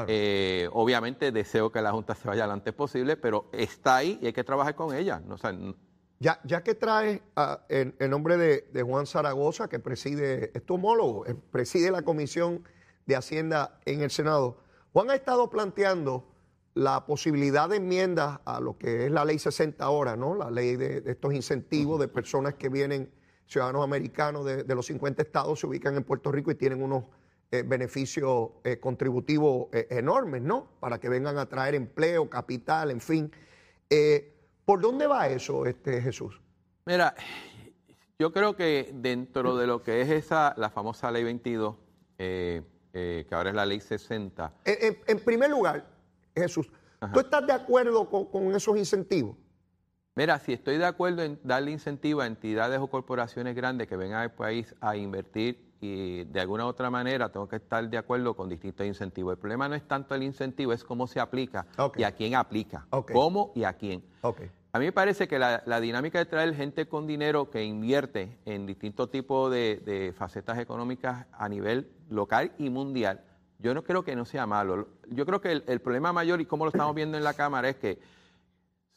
Eh, 0.08 0.66
obviamente 0.72 1.30
deseo 1.30 1.70
que 1.70 1.82
la 1.82 1.92
Junta 1.92 2.14
se 2.14 2.26
vaya 2.26 2.46
lo 2.46 2.54
antes 2.54 2.72
posible, 2.72 3.18
pero 3.18 3.50
está 3.52 3.96
ahí 3.96 4.18
y 4.22 4.26
hay 4.26 4.32
que 4.32 4.44
trabajar 4.44 4.74
con 4.74 4.96
ella. 4.96 5.20
ya, 6.18 6.40
ya 6.42 6.62
que 6.62 6.74
trae 6.74 7.22
en, 7.68 8.10
nombre 8.10 8.38
de, 8.38 8.82
Juan 8.82 9.06
Zaragoza, 9.06 9.68
que 9.68 9.78
preside, 9.78 10.52
es 10.54 10.64
tu 10.64 10.76
homólogo, 10.76 11.26
eh, 11.26 11.36
preside 11.50 11.90
la 11.90 12.00
Comisión 12.00 12.64
de 13.04 13.14
Hacienda 13.14 13.78
en 13.84 14.00
el 14.00 14.10
Senado, 14.10 14.56
Juan 14.94 15.10
ha 15.10 15.14
estado 15.14 15.50
planteando 15.50 16.33
la 16.74 17.06
posibilidad 17.06 17.68
de 17.68 17.76
enmiendas 17.76 18.40
a 18.44 18.60
lo 18.60 18.76
que 18.76 19.06
es 19.06 19.10
la 19.12 19.24
ley 19.24 19.38
60 19.38 19.84
ahora, 19.84 20.16
¿no? 20.16 20.34
La 20.34 20.50
ley 20.50 20.76
de, 20.76 21.02
estos 21.06 21.32
incentivos 21.32 22.00
de 22.00 22.08
personas 22.08 22.54
que 22.54 22.68
vienen, 22.68 23.10
ciudadanos 23.46 23.84
americanos 23.84 24.44
de, 24.44 24.64
de 24.64 24.74
los 24.74 24.86
50 24.86 25.22
estados, 25.22 25.60
se 25.60 25.66
ubican 25.66 25.96
en 25.96 26.04
Puerto 26.04 26.32
Rico 26.32 26.50
y 26.50 26.56
tienen 26.56 26.82
unos 26.82 27.04
eh, 27.54 27.62
beneficios 27.64 28.48
eh, 28.64 28.80
contributivos 28.80 29.68
eh, 29.72 29.86
enormes, 29.90 30.42
¿no? 30.42 30.66
Para 30.80 30.98
que 30.98 31.08
vengan 31.08 31.38
a 31.38 31.46
traer 31.46 31.76
empleo, 31.76 32.28
capital, 32.28 32.90
en 32.90 33.00
fin. 33.00 33.30
¿Por 34.64 34.80
dónde 34.80 35.06
va 35.06 35.28
eso, 35.28 35.64
este 35.64 36.02
Jesús? 36.02 36.40
Mira, 36.84 37.14
yo 38.18 38.32
creo 38.32 38.56
que 38.56 38.90
dentro 38.94 39.56
de 39.56 39.68
lo 39.68 39.84
que 39.84 40.00
es 40.00 40.10
esa, 40.10 40.52
la 40.56 40.68
famosa 40.68 41.12
ley 41.12 41.22
22, 41.22 41.76
que 42.16 43.26
ahora 43.30 43.50
es 43.50 43.54
la 43.54 43.66
ley 43.66 43.78
60. 43.78 44.52
En, 44.64 45.20
primer 45.20 45.50
lugar, 45.50 45.86
Jesús, 46.34 46.70
¿tú 47.12 47.20
estás 47.20 47.46
de 47.46 47.52
acuerdo 47.52 48.08
con, 48.08 48.26
con 48.26 48.54
esos 48.54 48.76
incentivos? 48.76 49.36
Mira, 50.16 50.38
si 50.38 50.52
estoy 50.52 50.78
de 50.78 50.86
acuerdo 50.86 51.22
en 51.22 51.40
darle 51.42 51.72
incentivo 51.72 52.20
a 52.20 52.26
entidades 52.26 52.78
o 52.78 52.86
corporaciones 52.86 53.56
grandes 53.56 53.88
que 53.88 53.96
vengan 53.96 54.20
al 54.20 54.32
país 54.32 54.74
a 54.80 54.96
invertir 54.96 55.74
y 55.80 56.24
de 56.24 56.40
alguna 56.40 56.64
u 56.64 56.68
otra 56.68 56.88
manera 56.90 57.30
tengo 57.30 57.48
que 57.48 57.56
estar 57.56 57.88
de 57.88 57.98
acuerdo 57.98 58.34
con 58.34 58.48
distintos 58.48 58.86
incentivos. 58.86 59.32
El 59.32 59.38
problema 59.38 59.68
no 59.68 59.74
es 59.74 59.86
tanto 59.86 60.14
el 60.14 60.22
incentivo, 60.22 60.72
es 60.72 60.84
cómo 60.84 61.06
se 61.06 61.20
aplica 61.20 61.66
y 61.96 62.04
a 62.04 62.12
quién 62.12 62.36
aplica. 62.36 62.86
¿Cómo 63.12 63.52
y 63.54 63.64
a 63.64 63.72
quién? 63.74 64.04
A 64.72 64.78
mí 64.78 64.86
me 64.86 64.92
parece 64.92 65.28
que 65.28 65.38
la, 65.38 65.80
dinámica 65.80 66.18
de 66.18 66.24
traer 66.24 66.54
gente 66.54 66.88
con 66.88 67.06
dinero 67.06 67.50
que 67.50 67.62
invierte 67.64 68.38
en 68.44 68.66
distintos 68.66 69.10
tipos 69.10 69.50
de, 69.50 70.14
facetas 70.16 70.58
económicas 70.58 71.26
a 71.32 71.48
nivel 71.48 71.90
local 72.08 72.52
y 72.58 72.70
mundial, 72.70 73.20
yo 73.64 73.74
no 73.74 73.82
creo 73.82 74.04
que 74.04 74.14
no 74.14 74.24
sea 74.24 74.46
malo. 74.46 74.86
Yo 75.08 75.26
creo 75.26 75.40
que 75.40 75.50
el, 75.66 75.80
problema 75.80 76.12
mayor, 76.12 76.40
y 76.40 76.46
como 76.46 76.64
lo 76.64 76.70
estamos 76.70 76.94
viendo 76.94 77.18
en 77.18 77.24
la 77.24 77.34
Cámara, 77.34 77.68
es 77.68 77.76
que 77.76 77.98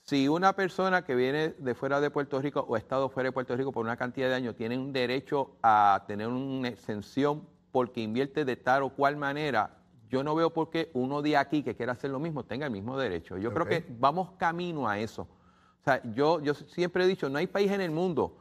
si 0.03 0.27
una 0.27 0.53
persona 0.53 1.03
que 1.03 1.15
viene 1.15 1.55
de 1.57 1.73
fuera 1.73 1.99
de 1.99 2.11
Puerto 2.11 2.39
Rico 2.39 2.65
o 2.67 2.75
ha 2.75 2.77
estado 2.77 3.09
fuera 3.09 3.29
de 3.29 3.31
Puerto 3.31 3.55
Rico 3.55 3.71
por 3.71 3.83
una 3.83 3.97
cantidad 3.97 4.29
de 4.29 4.35
años 4.35 4.55
tiene 4.55 4.77
un 4.77 4.93
derecho 4.93 5.55
a 5.63 6.03
tener 6.07 6.27
una 6.27 6.67
exención 6.67 7.47
porque 7.71 8.01
invierte 8.01 8.45
de 8.45 8.55
tal 8.55 8.83
o 8.83 8.89
cual 8.89 9.17
manera, 9.17 9.77
yo 10.09 10.23
no 10.23 10.35
veo 10.35 10.53
por 10.53 10.69
qué 10.69 10.91
uno 10.93 11.21
de 11.21 11.35
aquí 11.35 11.63
que 11.63 11.75
quiera 11.75 11.93
hacer 11.93 12.11
lo 12.11 12.19
mismo 12.19 12.45
tenga 12.45 12.67
el 12.67 12.71
mismo 12.71 12.97
derecho. 12.97 13.37
Yo 13.37 13.53
creo 13.53 13.65
que 13.65 13.85
vamos 13.99 14.31
camino 14.37 14.87
a 14.87 14.99
eso 14.99 15.27
sea, 15.87 16.01
yo, 16.13 16.41
yo 16.41 16.53
siempre 16.53 17.05
he 17.05 17.07
dicho, 17.07 17.29
no 17.29 17.37
hay 17.37 17.47
país 17.47 17.71
en 17.71 17.81
el 17.81 17.91
mundo, 17.91 18.37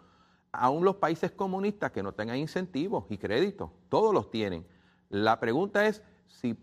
aún 0.53 0.85
los 0.85 0.97
países 0.97 1.31
comunistas 1.31 1.93
que 1.93 2.03
no 2.03 2.13
tengan 2.13 2.37
incentivos 2.37 3.05
y 3.09 3.19
créditos, 3.19 3.71
todos 3.89 4.13
los 4.13 4.31
tienen. 4.31 4.67
La 5.09 5.39
pregunta 5.39 5.87
es 5.87 6.03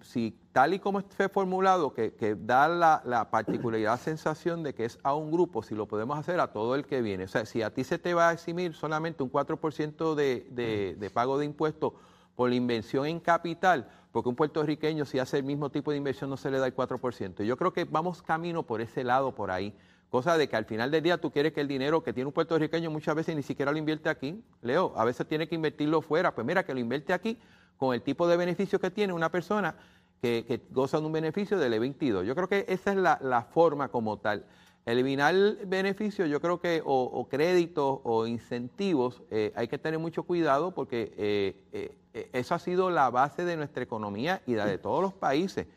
si, 0.02 0.38
tal 0.52 0.74
y 0.74 0.80
como 0.80 1.02
fue 1.02 1.30
formulado, 1.30 1.94
que, 1.94 2.38
da 2.40 2.68
la, 2.68 3.02
la, 3.06 3.30
particularidad 3.30 4.00
sensación 4.00 4.64
de 4.64 4.74
que 4.74 4.86
es 4.86 5.00
a 5.04 5.16
un 5.16 5.32
grupo, 5.32 5.64
si 5.64 5.76
lo 5.76 5.88
podemos 5.88 6.18
hacer 6.18 6.40
a 6.40 6.52
todo 6.52 6.76
el 6.76 6.86
que 6.86 7.02
viene. 7.02 7.26
O 7.26 7.28
sea, 7.28 7.46
si 7.46 7.62
a 7.62 7.74
ti 7.74 7.84
se 7.84 7.98
te 7.98 8.14
va 8.14 8.30
a 8.30 8.34
eximir 8.34 8.74
solamente 8.74 9.24
un 9.24 9.32
4% 9.32 10.16
de, 10.16 10.48
de, 10.52 10.96
de 11.00 11.10
pago 11.10 11.38
de 11.38 11.46
impuestos 11.46 11.94
por 12.36 12.50
la 12.50 12.56
inversión 12.56 13.06
en 13.06 13.20
capital, 13.20 13.90
porque 14.12 14.30
un 14.30 14.36
puertorriqueño 14.36 15.06
si 15.06 15.20
hace 15.20 15.38
el 15.38 15.44
mismo 15.44 15.70
tipo 15.70 15.92
de 15.92 15.98
inversión 15.98 16.30
no 16.30 16.38
se 16.38 16.52
le 16.52 16.60
da 16.60 16.68
el 16.68 16.76
4%. 16.76 17.44
Yo 17.44 17.58
creo 17.58 17.74
que 17.74 17.86
vamos 17.86 18.22
camino 18.22 18.64
por 18.64 18.82
ese 18.82 19.04
lado, 19.04 19.34
por 19.34 19.52
ahí. 19.52 19.76
Cosa 20.10 20.38
de 20.38 20.48
que 20.48 20.56
al 20.56 20.66
final 20.66 20.92
del 20.92 21.02
día 21.02 21.20
tú 21.20 21.32
quieres 21.32 21.54
que 21.54 21.62
el 21.62 21.68
dinero 21.68 22.04
que 22.04 22.14
tiene 22.14 22.28
un 22.28 22.34
puertorriqueño 22.34 22.92
muchas 22.92 23.16
veces 23.16 23.36
ni 23.36 23.42
siquiera 23.42 23.72
lo 23.72 23.80
invierte 23.80 24.10
aquí. 24.10 24.44
Leo, 24.62 24.94
a 24.96 25.04
veces 25.06 25.28
tiene 25.28 25.48
que 25.48 25.56
invertirlo 25.56 26.04
fuera. 26.04 26.36
Pues 26.36 26.46
mira, 26.46 26.64
que 26.64 26.74
lo 26.74 26.80
invierte 26.80 27.14
aquí 27.14 27.40
con 27.84 27.94
el 27.94 28.02
tipo 28.02 28.30
de 28.30 28.38
beneficio 28.38 28.80
que 28.80 28.92
tiene 28.92 29.12
una 29.12 29.30
persona 29.30 29.76
que, 30.22 30.62
goza 30.70 31.02
de 31.02 31.06
un 31.06 31.12
beneficio 31.12 31.60
del 31.60 31.74
E22. 31.74 32.24
Yo 32.24 32.34
creo 32.34 32.48
que 32.48 32.64
esa 32.70 32.92
es 32.92 32.98
la, 32.98 33.48
forma 33.52 33.90
como 33.90 34.20
tal. 34.20 34.46
Eliminar 34.86 35.36
beneficios, 35.68 36.30
yo 36.30 36.40
creo 36.40 36.62
que, 36.62 36.82
o, 36.86 37.28
créditos 37.30 38.00
o 38.06 38.26
incentivos, 38.26 39.22
eh, 39.32 39.52
hay 39.58 39.68
que 39.68 39.78
tener 39.78 40.00
mucho 40.00 40.24
cuidado 40.24 40.74
porque 40.74 41.14
eh, 41.18 41.98
eh, 42.14 42.30
eso 42.32 42.56
ha 42.56 42.60
sido 42.60 42.90
la 42.90 43.10
base 43.10 43.44
de 43.44 43.58
nuestra 43.58 43.84
economía 43.84 44.42
y 44.48 44.56
la 44.56 44.66
de 44.66 44.78
todos 44.78 45.02
los 45.02 45.14
países. 45.14 45.68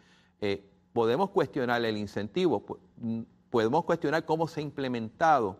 podemos 0.92 1.30
cuestionar 1.30 1.84
el 1.84 1.96
incentivo 1.96 2.64
podemos 3.50 3.84
cuestionar 3.84 4.24
cómo 4.24 4.46
se 4.46 4.60
ha 4.60 4.62
implementado, 4.62 5.56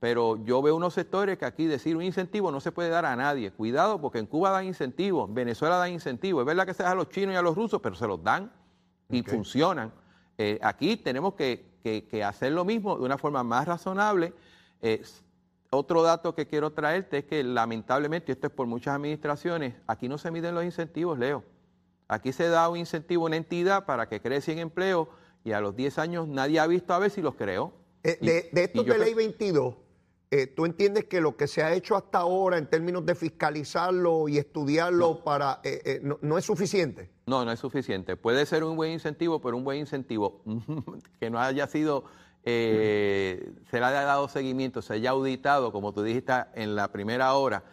pero 0.00 0.42
yo 0.44 0.62
veo 0.62 0.74
unos 0.74 0.94
sectores 0.94 1.36
que 1.36 1.44
aquí 1.44 1.66
decir 1.66 1.94
un 1.94 2.02
incentivo 2.02 2.50
no 2.50 2.60
se 2.60 2.72
puede 2.72 2.88
dar 2.88 3.04
a 3.04 3.14
nadie. 3.14 3.50
Cuidado, 3.52 4.00
porque 4.00 4.18
en 4.18 4.26
Cuba 4.26 4.50
dan 4.50 4.64
incentivos, 4.64 5.28
en 5.28 5.34
Venezuela 5.34 5.76
dan 5.76 5.92
incentivos. 5.92 6.40
Es 6.40 6.46
verdad 6.46 6.66
que 6.66 6.72
se 6.72 6.82
da 6.82 6.92
a 6.92 6.94
los 6.94 7.10
chinos 7.10 7.34
y 7.34 7.36
a 7.36 7.42
los 7.42 7.54
rusos, 7.54 7.82
pero 7.82 7.94
se 7.94 8.06
los 8.06 8.24
dan 8.24 8.50
y 9.10 9.22
funcionan. 9.22 9.92
Eh, 10.38 10.58
aquí 10.62 10.96
tenemos 10.96 11.34
que, 11.34 11.68
hacer 12.24 12.52
lo 12.52 12.64
mismo 12.64 12.96
de 12.96 13.04
una 13.04 13.18
forma 13.18 13.44
más 13.44 13.68
razonable. 13.68 14.32
otro 15.68 16.02
dato 16.02 16.34
que 16.34 16.46
quiero 16.46 16.72
traerte 16.72 17.18
es 17.18 17.24
que 17.26 17.44
lamentablemente, 17.44 18.30
y 18.30 18.32
esto 18.32 18.46
es 18.46 18.52
por 18.54 18.66
muchas 18.66 18.94
administraciones, 18.94 19.74
aquí 19.86 20.08
no 20.08 20.16
se 20.16 20.30
miden 20.30 20.54
los 20.54 20.64
incentivos, 20.64 21.18
Leo. 21.18 21.44
Aquí 22.08 22.32
se 22.32 22.48
da 22.48 22.70
un 22.70 22.78
incentivo 22.78 23.24
a 23.24 23.26
una 23.26 23.36
entidad 23.36 23.84
para 23.84 24.08
que 24.08 24.22
cree 24.22 24.40
100 24.40 24.60
empleos 24.60 25.08
y 25.44 25.52
a 25.52 25.60
los 25.60 25.76
10 25.76 25.98
años 25.98 26.26
nadie 26.26 26.58
ha 26.58 26.66
visto 26.66 26.94
a 26.94 26.98
ver 26.98 27.10
si 27.10 27.20
los 27.20 27.34
creó. 27.34 27.74
Eh, 28.02 28.18
de, 28.22 28.48
de 28.50 28.64
estos 28.64 28.86
de 28.86 28.98
ley 28.98 29.12
22, 29.12 29.74
eh, 30.30 30.46
¿tú 30.46 30.64
entiendes 30.64 31.06
que 31.06 31.20
lo 31.20 31.36
que 31.36 31.46
se 31.46 31.62
ha 31.62 31.72
hecho 31.72 31.96
hasta 31.96 32.18
ahora 32.18 32.56
en 32.56 32.68
términos 32.68 33.04
de 33.04 33.14
fiscalizarlo 33.14 34.28
y 34.28 34.38
estudiarlo 34.38 35.24
para 35.24 35.60
eh, 35.64 36.00
no, 36.02 36.38
es 36.38 36.44
suficiente? 36.44 37.10
No, 37.26 37.44
no 37.44 37.50
es 37.50 37.58
suficiente. 37.58 38.16
Puede 38.16 38.46
ser 38.46 38.62
un 38.62 38.76
buen 38.76 38.92
incentivo, 38.92 39.40
pero 39.40 39.56
un 39.56 39.64
buen 39.64 39.78
incentivo 39.78 40.42
que 41.20 41.30
no 41.30 41.40
haya 41.40 41.66
sido, 41.66 42.04
se 42.44 43.52
le 43.72 43.84
haya 43.84 44.02
dado 44.02 44.28
seguimiento, 44.28 44.82
se 44.82 44.94
haya 44.94 45.10
auditado, 45.10 45.72
como 45.72 45.92
tú 45.92 46.02
dijiste 46.02 46.32
en 46.54 46.76
la 46.76 46.88
primera 46.88 47.34
hora. 47.34 47.64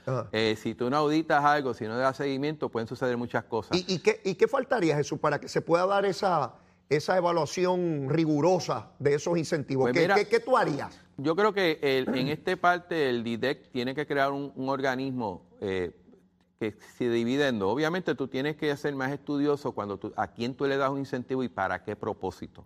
si 0.55 0.73
tú 0.73 0.89
no 0.89 0.97
auditas 0.97 1.43
algo, 1.45 1.73
si 1.73 1.85
no 1.85 1.93
le 1.93 2.01
das 2.01 2.17
seguimiento, 2.17 2.69
pueden 2.69 2.87
suceder 2.87 3.17
muchas 3.17 3.43
cosas. 3.43 3.77
¿Y, 3.77 3.99
qué, 3.99 4.19
¿Y 4.23 4.35
qué 4.35 4.47
faltaría, 4.47 4.95
Jesús, 4.95 5.19
para 5.19 5.39
que 5.39 5.47
se 5.47 5.61
pueda 5.61 5.85
dar 5.85 6.05
esa 6.05 6.53
esa 6.89 7.17
evaluación 7.17 8.09
rigurosa 8.09 8.91
de 8.99 9.15
esos 9.15 9.37
incentivos? 9.37 9.91
Pues 9.91 10.27
¿Qué, 10.29 10.39
tú 10.39 10.57
harías? 10.57 10.99
Yo 11.17 11.35
creo 11.35 11.53
que 11.53 11.79
en 11.81 12.27
esta 12.27 12.55
parte 12.55 13.09
el 13.09 13.23
DIDEC 13.23 13.71
tiene 13.71 13.95
que 13.95 14.05
crear 14.05 14.31
un, 14.31 14.51
organismo 14.69 15.43
eh, 15.61 15.91
que 16.59 16.75
se 16.97 17.09
dividendo. 17.09 17.69
Obviamente 17.69 18.15
tú 18.15 18.27
tienes 18.27 18.55
que 18.55 18.75
ser 18.77 18.95
más 18.95 19.11
estudioso 19.11 19.71
cuando 19.71 19.97
tú, 19.97 20.13
a 20.15 20.27
quién 20.27 20.55
tú 20.55 20.65
le 20.65 20.77
das 20.77 20.89
un 20.89 20.99
incentivo 20.99 21.43
y 21.43 21.49
para 21.49 21.83
qué 21.83 21.95
propósito. 21.95 22.63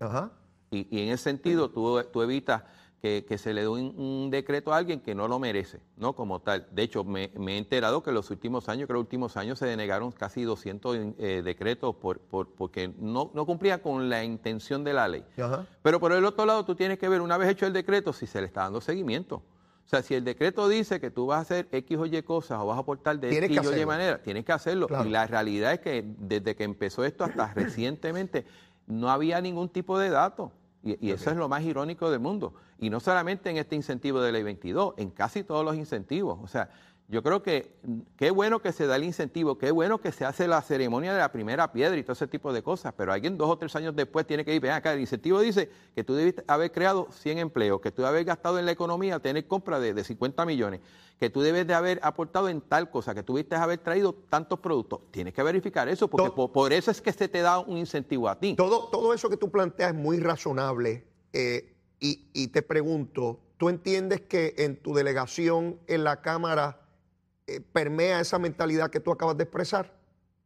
Y, 0.69 0.87
y, 0.89 1.03
en 1.03 1.13
ese 1.13 1.23
sentido 1.23 1.69
tú, 1.69 2.01
tú 2.11 2.21
evitas 2.21 2.63
que, 3.01 3.37
se 3.39 3.53
le 3.53 3.61
dé 3.61 3.67
un, 3.67 4.29
decreto 4.29 4.71
a 4.71 4.77
alguien 4.77 4.99
que 4.99 5.15
no 5.15 5.27
lo 5.27 5.39
merece, 5.39 5.79
¿no? 5.97 6.13
Como 6.13 6.39
tal. 6.39 6.67
De 6.71 6.83
hecho, 6.83 7.03
me, 7.03 7.31
he 7.35 7.57
enterado 7.57 8.03
que 8.03 8.11
en 8.11 8.15
los 8.15 8.29
últimos 8.29 8.69
años, 8.69 8.85
creo 8.85 8.97
que 8.97 8.99
los 8.99 9.05
últimos 9.05 9.37
años 9.37 9.57
se 9.57 9.65
denegaron 9.65 10.11
casi 10.11 10.43
200 10.43 10.97
eh, 11.17 11.41
decretos 11.43 11.95
por, 11.95 12.19
porque 12.19 12.93
no, 12.99 13.31
no 13.33 13.45
cumplían 13.47 13.79
con 13.79 14.07
la 14.07 14.23
intención 14.23 14.83
de 14.83 14.93
la 14.93 15.07
ley. 15.07 15.25
Pero 15.81 15.99
por 15.99 16.11
el 16.11 16.23
otro 16.25 16.45
lado, 16.45 16.63
tú 16.63 16.75
tienes 16.75 16.99
que 16.99 17.09
ver, 17.09 17.21
una 17.21 17.37
vez 17.37 17.49
hecho 17.49 17.65
el 17.65 17.73
decreto, 17.73 18.13
si 18.13 18.27
se 18.27 18.39
le 18.39 18.45
está 18.45 18.61
dando 18.61 18.81
seguimiento. 18.81 19.41
O 19.83 19.89
sea, 19.89 20.03
si 20.03 20.13
el 20.13 20.23
decreto 20.23 20.69
dice 20.69 21.01
que 21.01 21.09
tú 21.09 21.25
vas 21.25 21.39
a 21.39 21.41
hacer 21.41 21.67
X 21.71 21.97
o 21.97 22.05
Y 22.05 22.21
cosas 22.21 22.59
o 22.61 22.67
vas 22.67 22.77
a 22.77 22.81
aportar 22.81 23.19
de 23.19 23.35
X 23.45 23.57
o 23.65 23.75
Y 23.75 23.85
manera, 23.85 24.21
tienes 24.21 24.45
que 24.45 24.51
hacerlo. 24.51 24.87
Y 25.03 25.09
la 25.09 25.25
realidad 25.25 25.73
es 25.73 25.79
que 25.79 26.05
desde 26.05 26.55
que 26.55 26.63
empezó 26.63 27.03
esto 27.03 27.23
hasta 27.23 27.47
recientemente 27.55 28.45
no 28.85 29.09
había 29.09 29.41
ningún 29.41 29.69
tipo 29.69 29.97
de 29.97 30.09
dato. 30.09 30.51
Y, 30.83 31.11
eso 31.11 31.29
es 31.29 31.37
lo 31.37 31.47
más 31.47 31.63
irónico 31.63 32.09
del 32.09 32.19
mundo. 32.19 32.53
Y 32.79 32.89
no 32.89 32.99
solamente 32.99 33.49
en 33.49 33.57
este 33.57 33.75
incentivo 33.75 34.21
de 34.21 34.31
ley 34.31 34.43
22, 34.43 34.95
en 34.97 35.11
casi 35.11 35.43
todos 35.43 35.63
los 35.63 35.75
incentivos. 35.75 36.39
O 36.41 36.47
sea, 36.47 36.69
yo 37.11 37.21
creo 37.21 37.43
que 37.43 37.73
qué 38.15 38.31
bueno 38.31 38.61
que 38.61 38.71
se 38.71 38.87
da 38.87 38.95
el 38.95 39.03
incentivo, 39.03 39.57
qué 39.57 39.71
bueno 39.71 39.99
que 39.99 40.13
se 40.13 40.23
hace 40.23 40.47
la 40.47 40.61
ceremonia 40.61 41.11
de 41.11 41.19
la 41.19 41.29
primera 41.29 41.73
piedra 41.73 41.97
y 41.97 42.03
todo 42.03 42.13
ese 42.13 42.27
tipo 42.27 42.53
de 42.53 42.63
cosas, 42.63 42.93
pero 42.95 43.11
alguien 43.11 43.37
dos 43.37 43.49
o 43.49 43.57
tres 43.57 43.75
años 43.75 43.93
después 43.93 44.25
tiene 44.25 44.45
que 44.45 44.55
ir, 44.55 44.61
ven 44.61 44.71
acá, 44.71 44.93
el 44.93 45.01
incentivo 45.01 45.41
dice 45.41 45.69
que 45.93 46.05
tú 46.05 46.15
debiste 46.15 46.45
haber 46.47 46.71
creado 46.71 47.09
100 47.11 47.39
empleos, 47.39 47.81
que 47.81 47.91
tú 47.91 48.01
debes 48.01 48.11
haber 48.11 48.23
gastado 48.23 48.59
en 48.59 48.65
la 48.65 48.71
economía, 48.71 49.19
tener 49.19 49.45
compra 49.45 49.81
de, 49.81 49.93
de 49.93 50.05
50 50.05 50.45
millones, 50.45 50.79
que 51.19 51.29
tú 51.29 51.41
debes 51.41 51.67
de 51.67 51.73
haber 51.73 51.99
aportado 52.01 52.47
en 52.47 52.61
tal 52.61 52.89
cosa, 52.89 53.13
que 53.13 53.23
tú 53.23 53.35
debiste 53.35 53.55
haber 53.55 53.79
traído 53.79 54.13
tantos 54.29 54.61
productos. 54.61 55.01
Tienes 55.11 55.33
que 55.33 55.43
verificar 55.43 55.89
eso, 55.89 56.07
porque 56.07 56.31
por, 56.31 56.71
eso 56.71 56.91
es 56.91 57.01
que 57.01 57.11
se 57.11 57.27
te 57.27 57.41
da 57.41 57.59
un 57.59 57.77
incentivo 57.77 58.29
a 58.29 58.39
ti. 58.39 58.55
Todo, 58.55 58.87
todo 58.87 59.13
eso 59.13 59.29
que 59.29 59.35
tú 59.35 59.51
planteas 59.51 59.91
es 59.91 59.97
muy 59.97 60.17
razonable 60.21 61.03
eh, 61.33 61.73
y, 61.99 62.29
y 62.31 62.47
te 62.47 62.61
pregunto, 62.61 63.41
¿tú 63.57 63.67
entiendes 63.67 64.21
que 64.21 64.55
en 64.59 64.77
tu 64.77 64.93
delegación 64.93 65.77
en 65.87 66.05
la 66.05 66.21
Cámara 66.21 66.80
eh, 67.55 67.61
permea 67.61 68.19
esa 68.19 68.39
mentalidad 68.39 68.89
que 68.89 68.99
tú 68.99 69.11
acabas 69.11 69.37
de 69.37 69.43
expresar? 69.43 69.93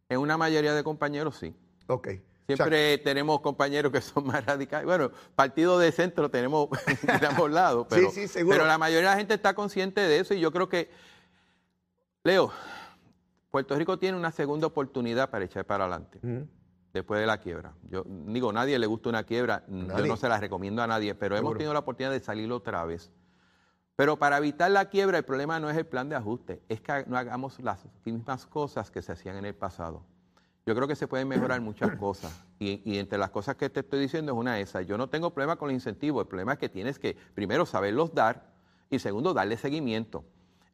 En 0.09 0.19
una 0.19 0.37
mayoría 0.37 0.73
de 0.73 0.83
compañeros, 0.83 1.37
sí. 1.37 1.55
Ok. 1.87 2.09
Siempre 2.47 2.99
tenemos 2.99 3.41
compañeros 3.41 3.91
que 3.91 4.01
son 4.01 4.27
más 4.27 4.45
radicales. 4.45 4.85
Bueno, 4.85 5.11
partido 5.35 5.79
de 5.79 5.91
centro 5.91 6.29
tenemos 6.29 6.69
de 7.19 7.27
ambos 7.27 7.49
lados, 7.49 7.87
pero, 7.89 8.11
sí, 8.11 8.27
sí, 8.27 8.39
pero 8.47 8.65
la 8.65 8.77
mayoría 8.77 9.09
de 9.09 9.15
la 9.15 9.17
gente 9.17 9.33
está 9.33 9.55
consciente 9.55 10.01
de 10.01 10.19
eso 10.19 10.33
y 10.33 10.39
yo 10.39 10.51
creo 10.51 10.69
que, 10.69 10.89
Leo, 12.23 12.51
Puerto 13.49 13.75
Rico 13.75 13.97
tiene 13.97 14.17
una 14.17 14.31
segunda 14.31 14.67
oportunidad 14.67 15.29
para 15.29 15.45
echar 15.45 15.65
para 15.65 15.85
adelante. 15.85 16.19
Después 16.93 17.19
de 17.19 17.25
la 17.25 17.39
quiebra. 17.39 17.73
Yo 17.89 18.03
digo, 18.05 18.53
nadie 18.53 18.77
le 18.79 18.87
gusta 18.87 19.09
una 19.09 19.23
quiebra, 19.23 19.63
yo 19.67 20.05
no 20.05 20.15
se 20.17 20.29
la 20.29 20.39
recomiendo 20.39 20.81
a 20.81 20.87
nadie, 20.87 21.15
pero 21.15 21.35
hemos 21.35 21.53
tenido 21.53 21.73
la 21.73 21.79
oportunidad 21.79 22.11
de 22.11 22.19
salir 22.19 22.51
otra 22.51 22.85
vez. 22.85 23.11
Pero 23.95 24.17
para 24.17 24.37
evitar 24.37 24.69
la 24.71 24.85
quiebra, 24.89 25.17
el 25.17 25.23
problema 25.23 25.59
no 25.59 25.69
es 25.69 25.77
el 25.77 25.85
plan 25.85 26.09
de 26.09 26.15
ajuste, 26.15 26.61
es 26.67 26.81
que 26.81 27.05
no 27.07 27.17
hagamos 27.17 27.59
las 27.59 27.85
mismas 28.03 28.45
cosas 28.45 28.91
que 28.91 29.01
se 29.01 29.13
hacían 29.13 29.37
en 29.37 29.45
el 29.45 29.55
pasado. 29.55 30.03
Yo 30.65 30.75
creo 30.75 30.87
que 30.87 30.95
se 30.95 31.07
pueden 31.07 31.27
mejorar 31.27 31.61
muchas 31.61 31.95
cosas. 31.99 32.43
Y, 32.59 32.97
entre 32.97 33.17
las 33.17 33.29
cosas 33.29 33.55
que 33.55 33.69
te 33.69 33.81
estoy 33.81 33.99
diciendo 33.99 34.33
es 34.33 34.37
una 34.37 34.55
de 34.55 34.61
esas. 34.61 34.85
Yo 34.85 34.97
no 34.97 35.07
tengo 35.07 35.31
problema 35.31 35.55
con 35.55 35.69
los 35.69 35.73
incentivos. 35.73 36.23
El 36.23 36.27
problema 36.27 36.53
es 36.53 36.59
que 36.59 36.67
tienes 36.67 36.99
que, 36.99 37.15
primero, 37.33 37.65
saberlos 37.65 38.13
dar 38.13 38.51
y 38.89 38.99
segundo, 38.99 39.33
darle 39.33 39.57
seguimiento. 39.57 40.25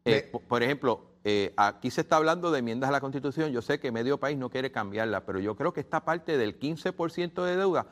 Eh, 0.06 0.32
por 0.48 0.64
ejemplo, 0.64 1.06
eh, 1.24 1.54
aquí 1.58 1.92
se 1.92 2.02
está 2.02 2.16
hablando 2.16 2.50
de 2.50 2.60
enmiendas 2.60 2.90
a 2.90 2.92
la 2.92 3.02
Constitución. 3.02 3.52
Yo 3.52 3.62
sé 3.62 3.80
que 3.80 3.92
medio 3.92 4.20
país 4.20 4.38
no 4.38 4.50
quiere 4.50 4.72
cambiarla, 4.72 5.26
pero 5.26 5.40
yo 5.40 5.56
creo 5.56 5.74
que 5.74 5.82
esta 5.82 6.06
parte 6.06 6.38
del 6.38 6.58
15% 6.60 7.44
de 7.44 7.56
deuda, 7.56 7.86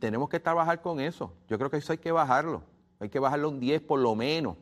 tenemos 0.00 0.28
que 0.28 0.40
trabajar 0.40 0.80
con 0.80 0.98
eso. 0.98 1.32
Yo 1.48 1.58
creo 1.58 1.70
que 1.70 1.76
eso 1.76 1.92
hay 1.92 1.98
que 1.98 2.10
bajarlo 2.10 2.62
hay 3.00 3.08
que 3.08 3.18
bajarlo 3.18 3.48
un 3.48 3.60
10 3.60 3.82
por 3.82 4.00
lo 4.00 4.14
menos. 4.14 4.56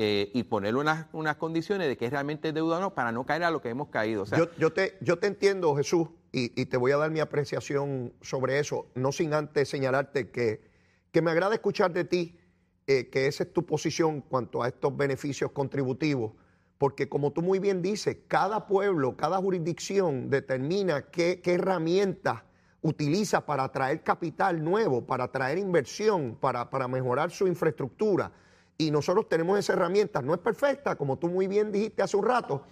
Eh, 0.00 0.30
y 0.32 0.44
ponerle 0.44 0.78
unas, 0.78 1.06
unas, 1.12 1.34
condiciones 1.38 1.88
de 1.88 1.96
que 1.96 2.06
es 2.06 2.12
realmente 2.12 2.52
deuda 2.52 2.78
o 2.78 2.80
no 2.80 2.94
para 2.94 3.10
no 3.10 3.26
caer 3.26 3.42
a 3.42 3.50
lo 3.50 3.60
que 3.60 3.68
hemos 3.68 3.88
caído. 3.88 4.24
yo, 4.56 4.72
te, 4.72 4.96
yo 5.00 5.18
te 5.18 5.26
entiendo, 5.26 5.74
Jesús, 5.74 6.06
y, 6.30 6.66
te 6.66 6.76
voy 6.76 6.92
a 6.92 6.98
dar 6.98 7.10
mi 7.10 7.18
apreciación 7.18 8.12
sobre 8.20 8.60
eso, 8.60 8.86
no 8.94 9.10
sin 9.10 9.34
antes 9.34 9.68
señalarte 9.68 10.30
que, 10.30 10.60
que 11.10 11.20
me 11.20 11.32
agrada 11.32 11.56
escuchar 11.56 11.92
de 11.92 12.04
ti 12.04 12.38
eh, 12.86 13.08
que 13.08 13.26
esa 13.26 13.42
es 13.42 13.52
tu 13.52 13.66
posición 13.66 14.20
cuanto 14.20 14.62
a 14.62 14.68
estos 14.68 14.96
beneficios 14.96 15.50
contributivos, 15.50 16.32
porque 16.78 17.08
como 17.08 17.32
tú 17.32 17.42
muy 17.42 17.58
bien 17.58 17.82
dices, 17.82 18.18
cada 18.28 18.68
pueblo, 18.68 19.16
cada 19.16 19.38
jurisdicción 19.38 20.30
determina 20.30 21.10
qué, 21.10 21.40
qué 21.42 21.54
herramientas 21.54 22.42
utiliza 22.82 23.44
para 23.44 23.64
atraer 23.64 24.02
capital 24.02 24.62
nuevo, 24.62 25.04
para 25.04 25.24
atraer 25.24 25.58
inversión, 25.58 26.36
para, 26.40 26.70
para 26.70 26.88
mejorar 26.88 27.30
su 27.30 27.46
infraestructura. 27.46 28.30
Y 28.76 28.90
nosotros 28.90 29.28
tenemos 29.28 29.58
esa 29.58 29.72
herramienta. 29.72 30.22
No 30.22 30.34
es 30.34 30.40
perfecta, 30.40 30.96
como 30.96 31.18
tú 31.18 31.28
muy 31.28 31.48
bien 31.48 31.72
dijiste 31.72 32.02
hace 32.02 32.16
un 32.16 32.24
rato, 32.24 32.62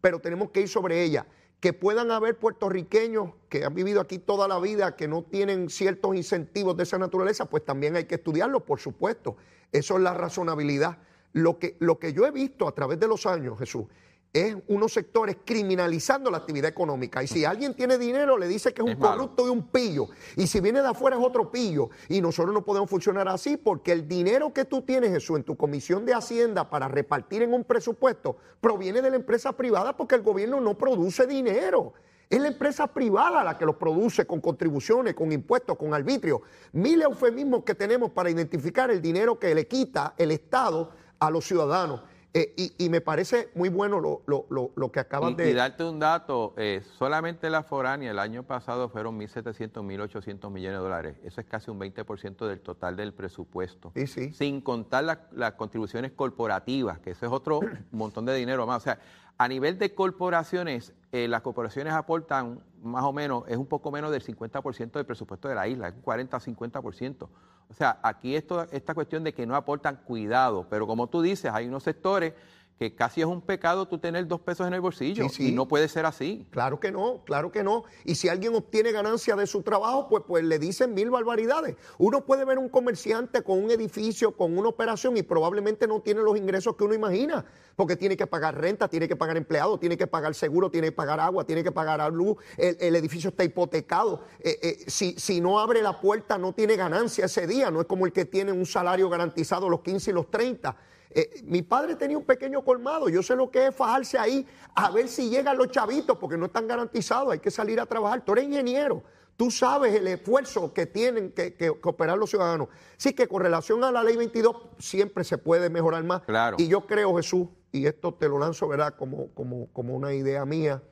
pero 0.00 0.18
tenemos 0.20 0.50
que 0.50 0.62
ir 0.62 0.68
sobre 0.68 1.02
ella. 1.02 1.26
Que 1.60 1.72
puedan 1.72 2.10
haber 2.10 2.36
puertorriqueños 2.40 3.30
que 3.48 3.64
han 3.64 3.72
vivido 3.72 4.00
aquí 4.00 4.18
toda 4.18 4.48
la 4.48 4.58
vida, 4.58 4.96
que 4.96 5.06
no 5.06 5.22
tienen 5.22 5.70
ciertos 5.70 6.16
incentivos 6.16 6.76
de 6.76 6.82
esa 6.82 6.98
naturaleza, 6.98 7.44
pues 7.44 7.64
también 7.64 7.94
hay 7.94 8.04
que 8.04 8.16
estudiarlo, 8.16 8.64
por 8.64 8.80
supuesto. 8.80 9.36
Eso 9.70 9.96
es 9.96 10.02
la 10.02 10.12
razonabilidad. 10.12 10.98
Lo 11.32 11.60
que, 11.60 11.76
lo 11.78 12.00
que 12.00 12.12
yo 12.12 12.26
he 12.26 12.32
visto 12.32 12.66
a 12.66 12.72
través 12.72 12.98
de 12.98 13.06
los 13.06 13.26
años, 13.26 13.56
Jesús, 13.60 13.84
es 14.32 14.56
unos 14.68 14.92
sectores 14.92 15.36
criminalizando 15.44 16.30
la 16.30 16.38
actividad 16.38 16.70
económica. 16.70 17.22
Y 17.22 17.26
si 17.26 17.44
alguien 17.44 17.74
tiene 17.74 17.98
dinero, 17.98 18.38
le 18.38 18.48
dice 18.48 18.72
que 18.72 18.82
es 18.82 18.88
un 18.88 19.00
corrupto 19.00 19.46
y 19.46 19.50
un 19.50 19.68
pillo. 19.68 20.08
Y 20.36 20.46
si 20.46 20.60
viene 20.60 20.80
de 20.80 20.88
afuera 20.88 21.16
es 21.16 21.22
otro 21.24 21.50
pillo. 21.50 21.90
Y 22.08 22.20
nosotros 22.20 22.54
no 22.54 22.64
podemos 22.64 22.88
funcionar 22.88 23.28
así 23.28 23.56
porque 23.56 23.92
el 23.92 24.08
dinero 24.08 24.52
que 24.52 24.64
tú 24.64 24.82
tienes, 24.82 25.10
Jesús, 25.10 25.36
en 25.36 25.44
tu 25.44 25.56
comisión 25.56 26.06
de 26.06 26.14
Hacienda 26.14 26.70
para 26.70 26.88
repartir 26.88 27.42
en 27.42 27.52
un 27.52 27.64
presupuesto, 27.64 28.36
proviene 28.60 29.02
de 29.02 29.10
la 29.10 29.16
empresa 29.16 29.52
privada 29.52 29.96
porque 29.96 30.14
el 30.14 30.22
gobierno 30.22 30.60
no 30.60 30.78
produce 30.78 31.26
dinero. 31.26 31.92
Es 32.30 32.40
la 32.40 32.48
empresa 32.48 32.86
privada 32.86 33.44
la 33.44 33.58
que 33.58 33.66
lo 33.66 33.78
produce 33.78 34.26
con 34.26 34.40
contribuciones, 34.40 35.12
con 35.12 35.30
impuestos, 35.30 35.76
con 35.76 35.92
arbitrio. 35.92 36.40
Mil 36.72 37.02
eufemismos 37.02 37.62
que 37.62 37.74
tenemos 37.74 38.10
para 38.12 38.30
identificar 38.30 38.90
el 38.90 39.02
dinero 39.02 39.38
que 39.38 39.54
le 39.54 39.68
quita 39.68 40.14
el 40.16 40.30
Estado 40.30 40.92
a 41.18 41.28
los 41.28 41.44
ciudadanos. 41.44 42.00
Eh, 42.34 42.72
y, 42.78 42.88
me 42.88 43.02
parece 43.02 43.50
muy 43.54 43.68
bueno 43.68 44.00
lo, 44.00 44.22
lo, 44.26 44.70
lo, 44.74 44.90
que 44.90 45.00
acaban 45.00 45.36
de... 45.36 45.50
Y 45.50 45.52
darte 45.52 45.84
un 45.84 45.98
dato, 45.98 46.54
eh, 46.56 46.82
solamente 46.96 47.50
la 47.50 47.62
foránea 47.62 48.10
el 48.10 48.18
año 48.18 48.42
pasado 48.42 48.88
fueron 48.88 49.20
1.700, 49.20 49.72
1.800 49.82 50.50
millones 50.50 50.78
de 50.78 50.82
dólares. 50.82 51.16
Eso 51.24 51.42
es 51.42 51.46
casi 51.46 51.70
un 51.70 51.78
20% 51.78 52.46
del 52.46 52.60
total 52.60 52.96
del 52.96 53.12
presupuesto. 53.12 53.92
Sí, 53.94 54.06
sí. 54.06 54.32
Sin 54.32 54.62
contar 54.62 55.28
las 55.32 55.52
contribuciones 55.52 56.12
corporativas, 56.12 57.00
que 57.00 57.10
eso 57.10 57.26
es 57.26 57.32
otro 57.32 57.60
montón 57.90 58.24
de 58.24 58.34
dinero 58.34 58.66
más. 58.66 58.78
O 58.78 58.84
sea, 58.84 58.98
a 59.36 59.46
nivel 59.46 59.78
de 59.78 59.94
corporaciones, 59.94 60.94
eh, 61.12 61.28
las 61.28 61.42
corporaciones 61.42 61.92
aportan 61.92 62.60
más 62.82 63.04
o 63.04 63.12
menos, 63.12 63.44
es 63.46 63.58
un 63.58 63.66
poco 63.66 63.90
menos 63.92 64.10
del 64.10 64.24
50% 64.24 64.92
del 64.92 65.04
presupuesto 65.04 65.46
de 65.46 65.54
la 65.54 65.68
isla, 65.68 65.88
es 65.88 65.94
un 65.94 66.02
40-50%. 66.02 67.28
O 67.68 67.74
sea, 67.74 68.00
aquí 68.02 68.34
esto, 68.34 68.66
esta 68.70 68.94
cuestión 68.94 69.22
de 69.22 69.34
que 69.34 69.46
no 69.46 69.54
aportan 69.54 69.96
cuidado, 70.04 70.66
pero 70.70 70.86
como 70.86 71.08
tú 71.08 71.20
dices, 71.20 71.52
hay 71.52 71.68
unos 71.68 71.82
sectores 71.82 72.32
que 72.78 72.94
casi 72.94 73.20
es 73.20 73.26
un 73.26 73.40
pecado 73.40 73.86
tú 73.86 73.98
tener 73.98 74.26
dos 74.26 74.40
pesos 74.40 74.66
en 74.66 74.74
el 74.74 74.80
bolsillo 74.80 75.26
y 75.38 75.52
no 75.52 75.68
puede 75.68 75.88
ser 75.88 76.04
así. 76.04 76.46
Claro 76.50 76.80
que 76.80 76.90
no, 76.90 77.22
claro 77.24 77.52
que 77.52 77.62
no. 77.62 77.84
Y 78.04 78.16
si 78.16 78.28
alguien 78.28 78.54
obtiene 78.54 78.90
ganancia 78.90 79.36
de 79.36 79.46
su 79.46 79.62
trabajo, 79.62 80.08
pues, 80.08 80.24
pues 80.26 80.44
le 80.44 80.58
dicen 80.58 80.92
mil 80.94 81.10
barbaridades. 81.10 81.76
Uno 81.98 82.24
puede 82.24 82.44
ver 82.44 82.58
un 82.58 82.68
comerciante 82.68 83.42
con 83.42 83.62
un 83.62 83.70
edificio, 83.70 84.36
con 84.36 84.58
una 84.58 84.68
operación 84.68 85.16
y 85.16 85.22
probablemente 85.22 85.86
no 85.86 86.00
tiene 86.00 86.22
los 86.22 86.36
ingresos 86.36 86.74
que 86.74 86.84
uno 86.84 86.94
imagina, 86.94 87.44
porque 87.76 87.96
tiene 87.96 88.16
que 88.16 88.26
pagar 88.26 88.60
renta, 88.60 88.88
tiene 88.88 89.06
que 89.06 89.16
pagar 89.16 89.36
empleados, 89.36 89.78
tiene 89.78 89.96
que 89.96 90.06
pagar 90.06 90.34
seguro, 90.34 90.70
tiene 90.70 90.88
que 90.88 90.92
pagar 90.92 91.20
agua, 91.20 91.44
tiene 91.44 91.62
que 91.62 91.72
pagar 91.72 92.12
luz, 92.12 92.36
el, 92.56 92.96
edificio 92.96 93.30
está 93.30 93.44
hipotecado. 93.44 94.24
Eh, 94.40 94.58
eh, 94.62 94.84
si, 94.88 95.14
si 95.18 95.40
no 95.40 95.60
abre 95.60 95.82
la 95.82 96.00
puerta, 96.00 96.36
no 96.36 96.52
tiene 96.52 96.76
ganancia 96.76 97.26
ese 97.26 97.46
día, 97.46 97.70
no 97.70 97.80
es 97.80 97.86
como 97.86 98.06
el 98.06 98.12
que 98.12 98.24
tiene 98.24 98.50
un 98.50 98.66
salario 98.66 99.08
garantizado 99.08 99.68
los 99.68 99.80
15 99.80 100.10
y 100.10 100.14
los 100.14 100.30
30. 100.30 100.76
Eh, 101.14 101.42
mi 101.44 101.62
padre 101.62 101.94
tenía 101.96 102.16
un 102.16 102.24
pequeño 102.24 102.64
colmado, 102.64 103.08
yo 103.08 103.22
sé 103.22 103.36
lo 103.36 103.50
que 103.50 103.66
es 103.66 103.74
fajarse 103.74 104.18
ahí 104.18 104.46
a 104.74 104.90
ver 104.90 105.08
si 105.08 105.28
llegan 105.28 105.58
los 105.58 105.70
chavitos, 105.70 106.16
porque 106.16 106.38
no 106.38 106.46
están 106.46 106.66
garantizados, 106.66 107.32
hay 107.32 107.38
que 107.38 107.50
salir 107.50 107.80
a 107.80 107.86
trabajar. 107.86 108.24
Tú 108.24 108.32
eres 108.32 108.44
ingeniero, 108.44 109.02
tú 109.36 109.50
sabes 109.50 109.94
el 109.94 110.06
esfuerzo 110.08 110.72
que 110.72 110.86
tienen 110.86 111.32
que, 111.32 111.70
operar 111.82 112.16
los 112.16 112.30
ciudadanos. 112.30 112.68
Sí 112.96 113.12
que 113.12 113.28
con 113.28 113.42
relación 113.42 113.84
a 113.84 113.92
la 113.92 114.02
ley 114.02 114.16
22 114.16 114.56
siempre 114.78 115.24
se 115.24 115.36
puede 115.36 115.68
mejorar 115.68 116.02
más. 116.04 116.22
Claro. 116.22 116.56
Y 116.58 116.68
yo 116.68 116.86
creo, 116.86 117.14
Jesús, 117.16 117.48
y 117.72 117.86
esto 117.86 118.14
te 118.14 118.28
lo 118.28 118.38
lanzo, 118.38 118.66
¿verdad? 118.68 118.94
Como, 118.96 119.28
como, 119.34 119.68
como 119.72 119.94
una 119.94 120.14
idea 120.14 120.44
mía, 120.46 120.82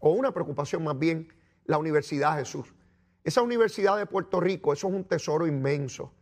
o 0.00 0.10
una 0.10 0.32
preocupación 0.32 0.82
más 0.82 0.98
bien, 0.98 1.32
la 1.64 1.78
Universidad 1.78 2.38
Jesús. 2.38 2.66
Esa 3.22 3.42
Universidad 3.42 3.98
de 3.98 4.06
Puerto 4.06 4.40
Rico, 4.40 4.72
eso 4.72 4.88
es 4.88 4.94
un 4.94 5.04
tesoro 5.04 5.46
inmenso. 5.46 6.12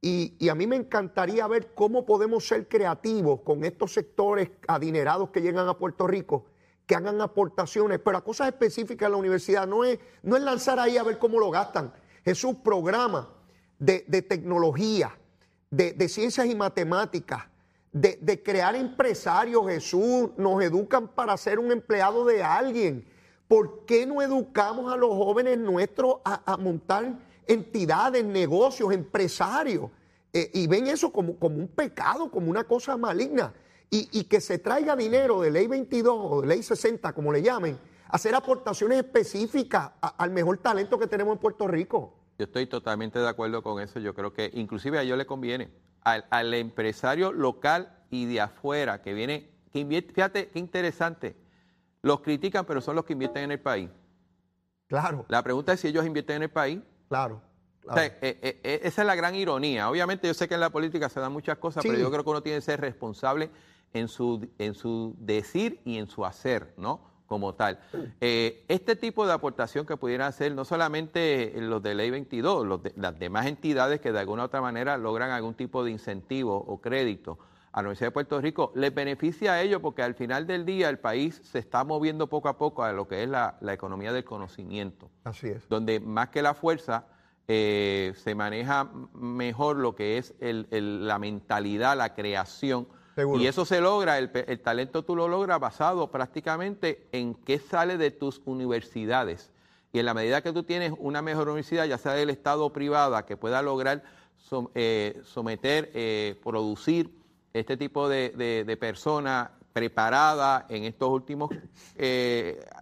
Y, 0.00 0.48
a 0.48 0.54
mí 0.54 0.66
me 0.66 0.76
encantaría 0.76 1.46
ver 1.46 1.72
cómo 1.74 2.04
podemos 2.04 2.46
ser 2.46 2.68
creativos 2.68 3.40
con 3.40 3.64
estos 3.64 3.92
sectores 3.92 4.50
adinerados 4.68 5.30
que 5.30 5.40
llegan 5.40 5.68
a 5.68 5.78
Puerto 5.78 6.06
Rico, 6.06 6.46
que 6.86 6.94
hagan 6.94 7.20
aportaciones, 7.20 7.98
pero 7.98 8.18
a 8.18 8.24
cosas 8.24 8.48
específicas 8.48 9.06
en 9.06 9.12
la 9.12 9.18
universidad. 9.18 9.66
No 9.66 9.84
es, 9.84 9.98
no 10.22 10.36
es 10.36 10.42
lanzar 10.42 10.78
ahí 10.78 10.96
a 10.96 11.02
ver 11.02 11.18
cómo 11.18 11.40
lo 11.40 11.50
gastan. 11.50 11.92
Es 12.24 12.44
un 12.44 12.62
programa 12.62 13.28
de, 13.78 14.00
tecnología, 14.22 15.16
de, 15.70 16.08
ciencias 16.08 16.46
y 16.46 16.54
matemáticas, 16.54 17.44
de, 17.90 18.18
de, 18.20 18.42
crear 18.42 18.76
empresarios, 18.76 19.66
Jesús. 19.66 20.30
Nos 20.36 20.62
educan 20.62 21.08
para 21.08 21.36
ser 21.36 21.58
un 21.58 21.72
empleado 21.72 22.24
de 22.24 22.44
alguien. 22.44 23.08
¿Por 23.48 23.86
qué 23.86 24.06
no 24.06 24.22
educamos 24.22 24.92
a 24.92 24.96
los 24.96 25.10
jóvenes 25.10 25.58
nuestros 25.58 26.16
a 26.24 26.56
montar 26.58 27.18
entidades, 27.46 28.24
negocios, 28.24 28.92
empresarios, 28.92 29.90
eh, 30.32 30.50
y 30.52 30.66
ven 30.66 30.86
eso 30.86 31.10
como, 31.10 31.38
como, 31.38 31.56
un 31.56 31.68
pecado, 31.68 32.30
como 32.30 32.50
una 32.50 32.64
cosa 32.64 32.96
maligna. 32.96 33.54
Y, 33.88 34.24
que 34.24 34.40
se 34.40 34.58
traiga 34.58 34.94
dinero 34.94 35.40
de 35.40 35.50
ley 35.50 35.68
22 35.68 36.14
o 36.14 36.40
de 36.42 36.48
ley 36.48 36.62
60, 36.62 37.14
como 37.14 37.32
le 37.32 37.40
llamen, 37.40 37.78
hacer 38.08 38.34
aportaciones 38.34 38.98
específicas 38.98 39.92
al 40.00 40.32
mejor 40.32 40.58
talento 40.58 40.98
que 40.98 41.06
tenemos 41.06 41.34
en 41.34 41.38
Puerto 41.38 41.66
Rico. 41.66 42.12
Yo 42.38 42.44
estoy 42.44 42.66
totalmente 42.66 43.18
de 43.18 43.28
acuerdo 43.28 43.62
con 43.62 43.80
eso. 43.80 43.98
Yo 43.98 44.14
creo 44.14 44.34
que 44.34 44.50
inclusive 44.52 44.98
a 44.98 45.02
ellos 45.02 45.16
le 45.16 45.24
conviene. 45.24 45.70
Al, 46.02 46.52
empresario 46.52 47.32
local 47.32 47.96
y 48.10 48.26
de 48.26 48.40
afuera 48.40 49.00
que 49.00 49.14
viene, 49.14 49.50
que 49.72 49.78
invierte, 49.78 50.12
fíjate 50.12 50.48
qué 50.50 50.58
interesante, 50.58 51.36
los 52.02 52.20
critican, 52.20 52.66
pero 52.66 52.80
son 52.80 52.96
los 52.96 53.04
que 53.04 53.14
invierten 53.14 53.44
en 53.44 53.52
el 53.52 53.60
país. 53.60 53.88
Claro. 54.88 55.24
La 55.28 55.42
pregunta 55.42 55.72
es 55.72 55.80
si 55.80 55.88
ellos 55.88 56.04
invierten 56.04 56.36
en 56.36 56.42
el 56.42 56.50
país. 56.50 56.80
Claro. 57.08 57.40
Eh, 57.96 58.18
eh, 58.20 58.60
eh, 58.64 58.80
esa 58.82 59.02
es 59.02 59.06
la 59.06 59.14
gran 59.14 59.34
ironía. 59.34 59.88
Obviamente 59.88 60.26
yo 60.26 60.34
sé 60.34 60.48
que 60.48 60.54
en 60.54 60.60
la 60.60 60.70
política 60.70 61.08
se 61.08 61.20
dan 61.20 61.32
muchas 61.32 61.58
cosas, 61.58 61.84
pero 61.84 61.98
yo 61.98 62.10
creo 62.10 62.24
que 62.24 62.30
uno 62.30 62.42
tiene 62.42 62.58
que 62.58 62.62
ser 62.62 62.80
responsable 62.80 63.50
en 63.92 64.08
su, 64.08 64.48
en 64.58 64.74
su 64.74 65.14
decir 65.18 65.80
y 65.84 65.98
en 65.98 66.08
su 66.08 66.24
hacer, 66.24 66.74
¿no? 66.76 67.00
Como 67.26 67.54
tal. 67.54 67.80
este 68.20 68.94
tipo 68.94 69.26
de 69.26 69.32
aportación 69.32 69.84
que 69.84 69.96
pudieran 69.96 70.28
hacer 70.28 70.52
no 70.54 70.64
solamente 70.64 71.52
los 71.56 71.82
de 71.82 71.94
Ley 71.94 72.10
22, 72.10 72.80
las 72.94 73.18
demás 73.18 73.46
entidades 73.46 74.00
que 74.00 74.12
de 74.12 74.20
alguna 74.20 74.42
u 74.42 74.46
otra 74.46 74.60
manera 74.60 74.96
logran 74.96 75.30
algún 75.30 75.54
tipo 75.54 75.82
de 75.82 75.90
incentivo 75.90 76.56
o 76.56 76.80
crédito 76.80 77.38
a 77.76 77.82
la 77.82 77.88
Universidad 77.88 78.06
de 78.06 78.12
Puerto 78.12 78.40
Rico, 78.40 78.72
les 78.74 78.94
beneficia 78.94 79.52
a 79.52 79.60
ellos 79.60 79.82
porque 79.82 80.02
al 80.02 80.14
final 80.14 80.46
del 80.46 80.64
día 80.64 80.88
el 80.88 80.98
país 80.98 81.42
se 81.44 81.58
está 81.58 81.84
moviendo 81.84 82.26
poco 82.26 82.48
a 82.48 82.56
poco 82.56 82.82
a 82.82 82.92
lo 82.92 83.06
que 83.06 83.22
es 83.22 83.28
la, 83.28 83.58
la 83.60 83.74
economía 83.74 84.14
del 84.14 84.24
conocimiento. 84.24 85.10
Así 85.24 85.48
es. 85.48 85.68
Donde 85.68 86.00
más 86.00 86.30
que 86.30 86.40
la 86.40 86.54
fuerza 86.54 87.04
eh, 87.48 88.14
se 88.16 88.34
maneja 88.34 88.90
mejor 89.12 89.76
lo 89.76 89.94
que 89.94 90.16
es 90.16 90.34
la 90.40 91.18
mentalidad, 91.18 91.98
la 91.98 92.14
creación. 92.14 92.88
Y 93.38 93.46
eso 93.46 93.66
se 93.66 93.82
logra, 93.82 94.16
el, 94.16 94.30
talento 94.60 95.04
tú 95.04 95.14
lo 95.14 95.28
logras 95.28 95.60
basado 95.60 96.10
prácticamente 96.10 97.06
en 97.12 97.34
qué 97.34 97.58
sale 97.58 97.98
de 97.98 98.10
tus 98.10 98.40
universidades. 98.46 99.52
Y 99.92 99.98
en 99.98 100.06
la 100.06 100.14
medida 100.14 100.42
que 100.42 100.52
tú 100.52 100.62
tienes 100.62 100.94
una 100.98 101.20
mejor 101.20 101.48
universidad, 101.48 101.84
ya 101.84 101.98
sea 101.98 102.12
del 102.12 102.30
Estado 102.30 102.64
o 102.64 102.72
privada, 102.72 103.26
que 103.26 103.36
pueda 103.36 103.60
lograr 103.60 104.02
eh, 104.74 105.20
someter, 105.24 105.90
eh, 105.92 106.40
producir 106.42 107.10
este 107.56 107.76
tipo 107.76 108.08
de, 108.08 108.30
de, 108.66 108.76
personas 108.76 109.50
preparadas 109.72 110.64
en 110.68 110.84
estos 110.84 111.08
últimos 111.08 111.50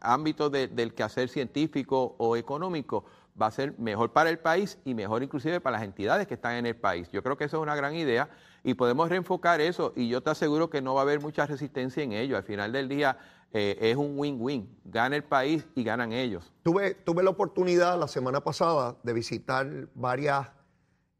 ámbitos 0.00 0.52
del 0.52 0.94
quehacer 0.94 1.28
científico 1.28 2.14
o 2.18 2.36
económico, 2.36 3.04
va 3.40 3.46
a 3.46 3.50
ser 3.50 3.78
mejor 3.78 4.12
para 4.12 4.30
el 4.30 4.38
país 4.38 4.78
y 4.84 4.94
mejor 4.94 5.22
inclusive 5.22 5.60
para 5.60 5.78
las 5.78 5.84
entidades 5.84 6.26
que 6.26 6.34
están 6.34 6.54
en 6.54 6.66
el 6.66 6.76
país. 6.76 7.08
Yo 7.12 7.22
creo 7.22 7.36
que 7.36 7.44
eso 7.44 7.56
es 7.56 7.62
una 7.62 7.74
gran 7.74 7.94
idea 7.94 8.28
y 8.62 8.74
podemos 8.74 9.08
reenfocar 9.08 9.60
eso 9.60 9.92
y 9.96 10.08
yo 10.08 10.22
te 10.22 10.30
aseguro 10.30 10.70
que 10.70 10.82
no 10.82 10.94
va 10.94 11.00
a 11.00 11.02
haber 11.02 11.20
mucha 11.20 11.46
resistencia 11.46 12.02
en 12.02 12.12
ello. 12.12 12.36
Al 12.36 12.44
final 12.44 12.72
del 12.72 12.88
día 12.88 13.18
eh, 13.52 13.76
es 13.80 13.96
un 13.96 14.18
win-win. 14.18 14.78
Gana 14.84 15.16
el 15.16 15.24
país 15.24 15.66
y 15.74 15.82
ganan 15.82 16.12
ellos. 16.12 16.52
Tuve, 16.62 16.94
tuve 16.94 17.22
la 17.22 17.30
oportunidad 17.30 17.98
la 17.98 18.08
semana 18.08 18.42
pasada 18.42 18.96
de 19.02 19.12
visitar 19.12 19.88
varias 19.94 20.48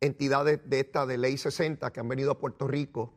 entidades 0.01 0.61
de 0.69 0.81
esta 0.81 1.07
de 1.07 1.19
Ley 1.19 1.37
60 1.37 1.93
que 1.93 2.01
han 2.01 2.09
venido 2.09 2.33
a 2.33 2.39
Puerto 2.39 2.69
Rico 2.69 3.13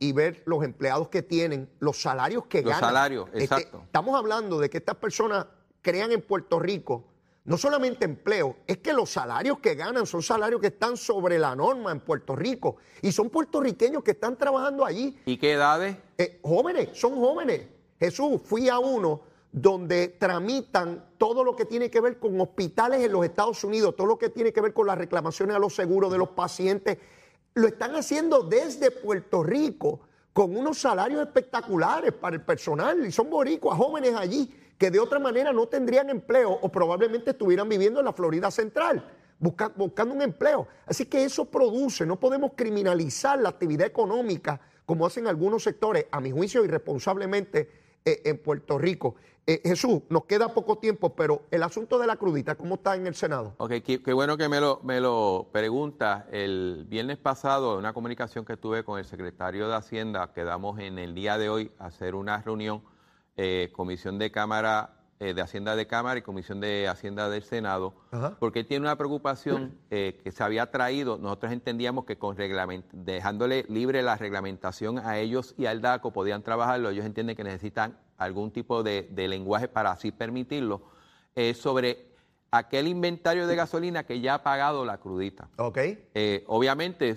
y 0.00 0.12
ver 0.12 0.42
los 0.46 0.64
empleados 0.64 1.08
que 1.08 1.22
tienen, 1.22 1.70
los 1.78 2.02
salarios 2.02 2.46
que 2.46 2.62
ganan. 2.62 2.80
Los 2.80 2.88
salarios, 2.88 3.28
este, 3.28 3.44
exacto. 3.44 3.82
estamos 3.84 4.18
hablando 4.18 4.58
de 4.58 4.68
que 4.68 4.78
estas 4.78 4.96
personas 4.96 5.46
crean 5.82 6.10
en 6.10 6.22
Puerto 6.22 6.58
Rico 6.58 7.04
no 7.44 7.56
solamente 7.56 8.04
empleo, 8.04 8.56
es 8.66 8.78
que 8.78 8.92
los 8.92 9.10
salarios 9.10 9.58
que 9.58 9.74
ganan 9.74 10.06
son 10.06 10.22
salarios 10.22 10.60
que 10.60 10.68
están 10.68 10.96
sobre 10.96 11.38
la 11.38 11.56
norma 11.56 11.90
en 11.90 12.00
Puerto 12.00 12.36
Rico 12.36 12.76
y 13.00 13.12
son 13.12 13.30
puertorriqueños 13.30 14.02
que 14.02 14.12
están 14.12 14.36
trabajando 14.36 14.84
allí. 14.84 15.18
¿Y 15.24 15.38
qué 15.38 15.52
edades? 15.52 15.96
Eh, 16.18 16.38
jóvenes, 16.42 16.90
son 16.92 17.16
jóvenes. 17.16 17.62
Jesús, 17.98 18.40
fui 18.44 18.68
a 18.68 18.78
uno 18.78 19.22
donde 19.50 20.08
tramitan 20.08 21.10
todo 21.18 21.42
lo 21.42 21.56
que 21.56 21.64
tiene 21.64 21.90
que 21.90 22.00
ver 22.00 22.18
con 22.18 22.40
hospitales 22.40 23.02
en 23.02 23.10
los 23.10 23.24
Estados 23.24 23.64
Unidos, 23.64 23.96
todo 23.96 24.06
lo 24.06 24.18
que 24.18 24.28
tiene 24.28 24.52
que 24.52 24.60
ver 24.60 24.72
con 24.72 24.86
las 24.86 24.98
reclamaciones 24.98 25.56
a 25.56 25.58
los 25.58 25.74
seguros 25.74 26.12
de 26.12 26.18
los 26.18 26.28
pacientes. 26.28 26.98
Lo 27.54 27.66
están 27.66 27.96
haciendo 27.96 28.42
desde 28.42 28.90
Puerto 28.90 29.42
Rico 29.42 30.00
con 30.32 30.56
unos 30.56 30.78
salarios 30.78 31.20
espectaculares 31.20 32.12
para 32.12 32.36
el 32.36 32.42
personal 32.42 33.04
y 33.04 33.12
son 33.12 33.28
boricuas, 33.28 33.76
jóvenes 33.76 34.14
allí 34.14 34.54
que 34.78 34.90
de 34.90 35.00
otra 35.00 35.18
manera 35.18 35.52
no 35.52 35.66
tendrían 35.66 36.08
empleo 36.08 36.50
o 36.52 36.68
probablemente 36.70 37.32
estuvieran 37.32 37.68
viviendo 37.68 38.00
en 38.00 38.06
la 38.06 38.12
Florida 38.12 38.50
Central 38.50 39.04
buscando 39.40 40.14
un 40.14 40.22
empleo. 40.22 40.68
Así 40.86 41.06
que 41.06 41.24
eso 41.24 41.46
produce, 41.46 42.06
no 42.06 42.20
podemos 42.20 42.52
criminalizar 42.54 43.38
la 43.38 43.48
actividad 43.48 43.86
económica 43.86 44.60
como 44.84 45.06
hacen 45.06 45.28
algunos 45.28 45.62
sectores, 45.62 46.06
a 46.10 46.20
mi 46.20 46.32
juicio 46.32 46.64
irresponsablemente 46.64 47.79
eh, 48.04 48.22
en 48.24 48.38
Puerto 48.38 48.78
Rico. 48.78 49.16
Eh, 49.46 49.60
Jesús, 49.64 50.02
nos 50.10 50.26
queda 50.26 50.54
poco 50.54 50.78
tiempo, 50.78 51.14
pero 51.16 51.42
el 51.50 51.62
asunto 51.62 51.98
de 51.98 52.06
la 52.06 52.16
crudita, 52.16 52.54
¿cómo 52.54 52.76
está 52.76 52.94
en 52.94 53.06
el 53.06 53.14
Senado? 53.14 53.54
Ok, 53.58 53.72
qué, 53.84 54.12
bueno 54.12 54.36
que 54.36 54.48
me 54.48 54.60
lo, 54.60 54.80
me 54.84 55.00
lo 55.00 55.48
pregunta. 55.50 56.28
El 56.30 56.86
viernes 56.88 57.18
pasado, 57.18 57.72
en 57.72 57.80
una 57.80 57.92
comunicación 57.92 58.44
que 58.44 58.56
tuve 58.56 58.84
con 58.84 58.98
el 58.98 59.04
secretario 59.04 59.68
de 59.68 59.74
Hacienda, 59.74 60.32
quedamos 60.32 60.78
en 60.78 60.98
el 60.98 61.14
día 61.14 61.36
de 61.36 61.48
hoy 61.48 61.72
a 61.78 61.86
hacer 61.86 62.14
una 62.14 62.40
reunión 62.42 62.82
eh, 63.36 63.70
Comisión 63.72 64.18
de 64.18 64.30
Cámara 64.30 64.99
eh, 65.20 65.34
de 65.34 65.42
Hacienda 65.42 65.76
de 65.76 65.86
Cámara 65.86 66.18
y 66.18 66.22
Comisión 66.22 66.60
de 66.60 66.88
Hacienda 66.88 67.28
del 67.28 67.42
Senado, 67.42 67.92
porque 68.38 68.64
tiene 68.64 68.86
una 68.86 68.96
preocupación 68.96 69.78
eh, 69.90 70.18
que 70.24 70.32
se 70.32 70.42
había 70.42 70.70
traído, 70.70 71.18
nosotros 71.18 71.52
entendíamos 71.52 72.06
que 72.06 72.16
con 72.16 72.36
dejándole 72.92 73.66
libre 73.68 74.00
la 74.00 74.16
reglamentación 74.16 74.98
a 74.98 75.18
ellos 75.18 75.54
y 75.58 75.66
al 75.66 75.82
DACO 75.82 76.12
podían 76.12 76.42
trabajarlo, 76.42 76.88
ellos 76.88 77.04
entienden 77.04 77.36
que 77.36 77.44
necesitan 77.44 77.98
algún 78.16 78.50
tipo 78.50 78.82
de, 78.82 79.10
lenguaje 79.14 79.68
para 79.68 79.90
así 79.90 80.10
permitirlo, 80.10 80.80
sobre 81.54 82.10
aquel 82.50 82.88
inventario 82.88 83.46
de 83.46 83.56
gasolina 83.56 84.04
que 84.04 84.20
ya 84.20 84.34
ha 84.34 84.42
pagado 84.42 84.84
la 84.84 84.98
crudita. 84.98 85.48
Ok. 85.56 85.78
Eh, 86.14 86.44
obviamente, 86.46 87.16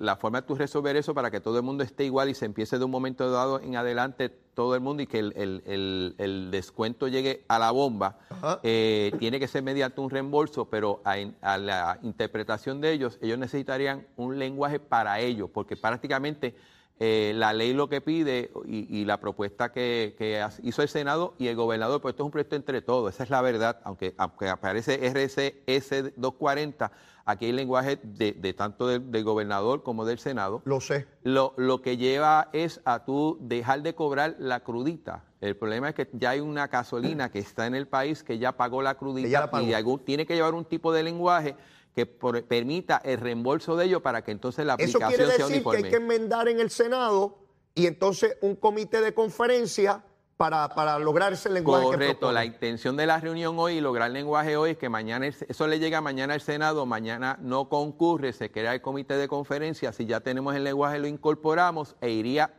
la 0.00 0.16
forma 0.16 0.40
de 0.40 0.46
tú 0.46 0.54
resolver 0.54 0.96
eso 0.96 1.14
para 1.14 1.30
que 1.30 1.40
todo 1.40 1.58
el 1.58 1.62
mundo 1.62 1.84
esté 1.84 2.04
igual 2.04 2.28
y 2.28 2.34
se 2.34 2.44
empiece 2.46 2.78
de 2.78 2.84
un 2.84 2.90
momento 2.90 3.30
dado 3.30 3.60
en 3.60 3.76
adelante 3.76 4.30
todo 4.58 4.74
el 4.74 4.80
mundo 4.80 5.04
y 5.04 5.06
que 5.06 5.20
el, 5.20 6.48
descuento 6.50 7.06
llegue 7.06 7.44
a 7.46 7.60
la 7.60 7.70
bomba, 7.70 8.18
eh, 8.64 9.12
tiene 9.20 9.38
que 9.38 9.46
ser 9.46 9.62
mediante 9.62 10.00
un 10.00 10.10
reembolso, 10.10 10.64
pero 10.64 11.00
a, 11.04 11.14
a, 11.42 11.58
la 11.58 12.00
interpretación 12.02 12.80
de 12.80 12.90
ellos, 12.90 13.20
ellos 13.22 13.38
necesitarían 13.38 14.08
un 14.16 14.36
lenguaje 14.36 14.80
para 14.80 15.20
ellos, 15.20 15.48
porque 15.54 15.76
prácticamente 15.76 16.56
eh, 17.00 17.32
la 17.36 17.52
ley 17.52 17.72
lo 17.72 17.88
que 17.88 18.00
pide 18.00 18.50
y, 18.66 19.04
la 19.04 19.20
propuesta 19.20 19.70
que, 19.70 20.44
hizo 20.62 20.82
el 20.82 20.88
Senado 20.88 21.34
y 21.38 21.46
el 21.46 21.54
gobernador, 21.54 22.00
pues 22.00 22.12
esto 22.12 22.24
es 22.24 22.26
un 22.26 22.30
proyecto 22.32 22.56
entre 22.56 22.82
todos, 22.82 23.14
esa 23.14 23.22
es 23.22 23.30
la 23.30 23.40
verdad, 23.40 23.80
aunque, 23.84 24.14
aunque 24.18 24.48
aparece 24.48 24.94
RCS 25.08 26.16
240, 26.16 26.90
aquí 27.24 27.46
hay 27.46 27.52
lenguaje 27.52 28.00
de, 28.02 28.52
tanto 28.54 28.88
del, 28.88 29.24
gobernador 29.24 29.84
como 29.84 30.04
del 30.04 30.18
Senado. 30.18 30.62
Lo 30.64 30.80
sé. 30.80 31.06
Lo, 31.22 31.54
lo 31.56 31.82
que 31.82 31.96
lleva 31.96 32.48
es 32.52 32.80
a 32.84 33.04
tú 33.04 33.38
dejar 33.40 33.82
de 33.82 33.94
cobrar 33.94 34.34
la 34.38 34.60
crudita. 34.60 35.22
El 35.40 35.56
problema 35.56 35.90
es 35.90 35.94
que 35.94 36.08
ya 36.14 36.30
hay 36.30 36.40
una 36.40 36.66
gasolina 36.66 37.30
que 37.30 37.38
está 37.38 37.66
en 37.66 37.76
el 37.76 37.86
país 37.86 38.24
que 38.24 38.38
ya 38.38 38.56
pagó 38.56 38.82
la 38.82 38.96
crudita 38.96 39.48
y 39.62 39.72
algún, 39.72 40.00
tiene 40.00 40.26
que 40.26 40.34
llevar 40.34 40.54
un 40.54 40.64
tipo 40.64 40.92
de 40.92 41.04
lenguaje 41.04 41.54
que 41.94 42.06
permita 42.06 43.00
el 43.04 43.18
reembolso 43.18 43.76
de 43.76 43.86
ellos 43.86 44.02
para 44.02 44.22
que 44.22 44.30
entonces 44.30 44.64
la 44.64 44.74
aplicación 44.74 45.02
Eso 45.02 45.16
quiere 45.16 45.32
decir 45.32 45.64
que 45.64 45.76
hay 45.76 45.82
que 45.82 45.96
enmendar 45.96 46.48
en 46.48 46.60
el 46.60 46.70
Senado 46.70 47.38
y 47.74 47.86
entonces 47.86 48.36
un 48.40 48.56
comité 48.56 49.00
de 49.00 49.14
conferencia 49.14 50.04
para, 50.36 50.68
para 50.68 50.98
lograr 50.98 51.32
ese 51.32 51.50
lenguaje. 51.50 51.84
Correcto, 51.84 52.30
la 52.30 52.44
intención 52.44 52.96
de 52.96 53.06
la 53.06 53.18
reunión 53.18 53.58
hoy 53.58 53.74
y 53.74 53.80
lograr 53.80 54.06
el 54.06 54.14
lenguaje 54.14 54.56
hoy 54.56 54.70
es 54.70 54.78
que 54.78 54.88
mañana 54.88 55.26
eso 55.26 55.66
le 55.66 55.80
llega 55.80 56.00
mañana 56.00 56.34
al 56.34 56.40
Senado, 56.40 56.86
mañana 56.86 57.36
no 57.42 57.68
concurre, 57.68 58.32
se 58.32 58.50
crea 58.50 58.72
el 58.72 58.80
comité 58.80 59.16
de 59.16 59.26
conferencia, 59.26 59.92
si 59.92 60.06
ya 60.06 60.20
tenemos 60.20 60.54
el 60.54 60.62
lenguaje 60.64 61.00
lo 61.00 61.08
incorporamos 61.08 61.96
e 62.00 62.10
iría, 62.10 62.54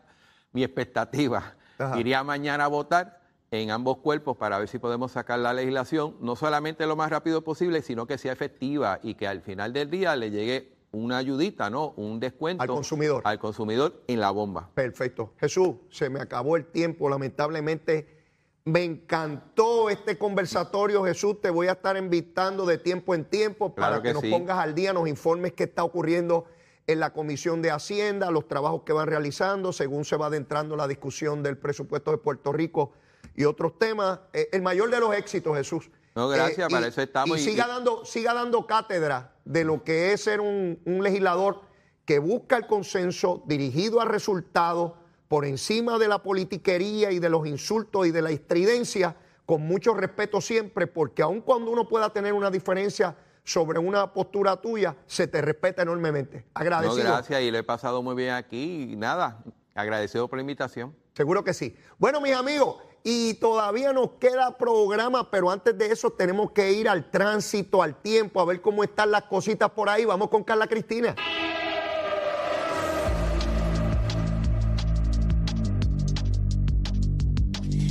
mi 0.52 0.64
expectativa, 0.64 1.56
iría 1.96 2.22
mañana 2.24 2.66
a 2.66 2.68
votar 2.68 3.19
en 3.52 3.72
ambos 3.72 3.98
cuerpos 3.98 4.38
para 4.38 4.60
ver 4.60 4.68
si 4.68 4.80
podemos 4.80 5.12
sacar 5.12 5.40
la 5.40 5.54
legislación, 5.54 6.16
no 6.22 6.36
solamente 6.36 6.86
lo 6.86 6.96
más 6.96 7.10
rápido 7.10 7.44
posible, 7.44 7.82
sino 7.82 8.06
que 8.06 8.18
sea 8.18 8.32
efectiva 8.32 9.00
y 9.02 9.16
que 9.16 9.28
al 9.28 9.42
final 9.42 9.74
del 9.74 9.90
día 9.90 10.16
le 10.16 10.30
llegue 10.30 10.74
una 10.92 11.18
ayudita, 11.18 11.70
¿no? 11.70 11.94
Un 11.98 12.20
descuento 12.20 12.64
al 12.64 12.70
consumidor. 12.70 13.22
Al 13.26 13.40
consumidor 13.40 14.04
en 14.08 14.20
la 14.20 14.32
bomba. 14.32 14.70
Perfecto. 14.74 15.34
Jesús, 15.40 15.76
se 15.90 16.10
me 16.10 16.20
acabó 16.20 16.58
el 16.58 16.66
tiempo, 16.66 17.10
lamentablemente. 17.10 18.18
Me 18.66 18.84
encantó 18.84 19.90
este 19.90 20.18
conversatorio, 20.18 21.04
Jesús. 21.04 21.42
Te 21.42 21.50
voy 21.50 21.68
a 21.68 21.74
estar 21.74 21.98
invitando 21.98 22.66
de 22.66 22.78
tiempo 22.78 23.16
en 23.16 23.26
tiempo 23.26 23.74
para 23.74 24.02
que, 24.02 24.14
nos 24.14 24.24
pongas 24.26 24.60
al 24.60 24.76
día, 24.76 24.94
nos 24.94 25.08
informes 25.08 25.54
qué 25.54 25.64
está 25.64 25.84
ocurriendo 25.84 26.46
en 26.86 27.00
la 27.00 27.14
Comisión 27.14 27.62
de 27.62 27.72
Hacienda, 27.72 28.32
los 28.32 28.48
trabajos 28.48 28.82
que 28.84 28.94
van 28.94 29.08
realizando, 29.08 29.74
según 29.74 30.06
se 30.06 30.18
va 30.18 30.28
adentrando 30.28 30.76
la 30.76 30.88
discusión 30.88 31.44
del 31.44 31.58
presupuesto 31.58 32.12
de 32.12 32.18
Puerto 32.18 32.52
Rico 32.52 32.94
y 33.36 33.46
otros 33.46 33.78
temas. 33.78 34.20
Eh, 34.34 34.50
el 34.52 34.62
mayor 34.62 34.90
de 34.90 35.00
los 35.00 35.16
éxitos, 35.16 35.56
Jesús. 35.56 35.90
No, 36.16 36.28
gracias, 36.28 36.68
eh, 36.68 36.72
para 36.72 36.88
eso 36.88 37.02
estamos. 37.02 37.40
Y, 37.40 37.44
siga, 37.44 37.68
Dando, 37.68 38.04
siga 38.04 38.34
dando 38.34 38.68
cátedra 38.68 39.34
de 39.46 39.64
lo 39.64 39.84
que 39.84 40.14
es 40.14 40.24
ser 40.24 40.42
un, 40.42 40.80
legislador 40.86 41.62
que 42.06 42.20
busca 42.20 42.58
el 42.58 42.68
consenso 42.68 43.44
dirigido 43.46 44.02
a 44.02 44.06
resultados 44.06 44.94
por 45.28 45.46
encima 45.46 45.98
de 45.98 46.08
la 46.08 46.24
politiquería 46.24 47.12
y 47.12 47.20
de 47.20 47.30
los 47.30 47.48
insultos 47.48 48.08
y 48.08 48.12
de 48.12 48.22
la 48.22 48.32
estridencia, 48.32 49.16
con 49.46 49.62
mucho 49.62 49.94
respeto 49.94 50.42
siempre, 50.42 50.88
porque 50.88 51.22
aun 51.22 51.42
cuando 51.42 51.72
uno 51.72 51.88
pueda 51.88 52.12
tener 52.12 52.34
una 52.34 52.52
diferencia 52.52 53.16
sobre 53.44 53.80
una 53.80 54.12
postura 54.12 54.58
tuya, 54.58 54.96
se 55.06 55.28
te 55.28 55.42
respeta 55.42 55.84
enormemente. 55.84 56.46
Agradecido. 56.54 57.04
No, 57.04 57.12
gracias, 57.12 57.42
y 57.42 57.52
lo 57.52 57.58
he 57.58 57.64
pasado 57.64 58.02
muy 58.02 58.16
bien 58.16 58.32
aquí 58.32 58.90
y 58.92 58.96
nada, 58.96 59.44
agradecido 59.76 60.28
por 60.28 60.38
la 60.38 60.42
invitación. 60.42 60.96
Seguro 61.14 61.44
que 61.44 61.54
sí. 61.54 61.76
Bueno, 61.98 62.22
mis 62.22 62.36
amigos, 62.36 62.78
y 63.04 63.36
todavía 63.36 63.94
nos 63.94 64.12
queda 64.20 64.58
programa, 64.58 65.30
pero 65.32 65.50
antes 65.50 65.78
de 65.78 65.92
eso 65.92 66.12
tenemos 66.12 66.52
que 66.52 66.72
ir 66.72 66.90
al 66.90 67.10
tránsito, 67.10 67.82
al 67.82 67.96
tiempo, 68.02 68.42
a 68.42 68.46
ver 68.46 68.62
cómo 68.62 68.84
están 68.84 69.12
las 69.12 69.24
cositas 69.24 69.70
por 69.72 69.90
ahí. 69.90 70.06
Vamos 70.06 70.30
con 70.30 70.44
Carla 70.44 70.68
Cristina. 70.68 71.16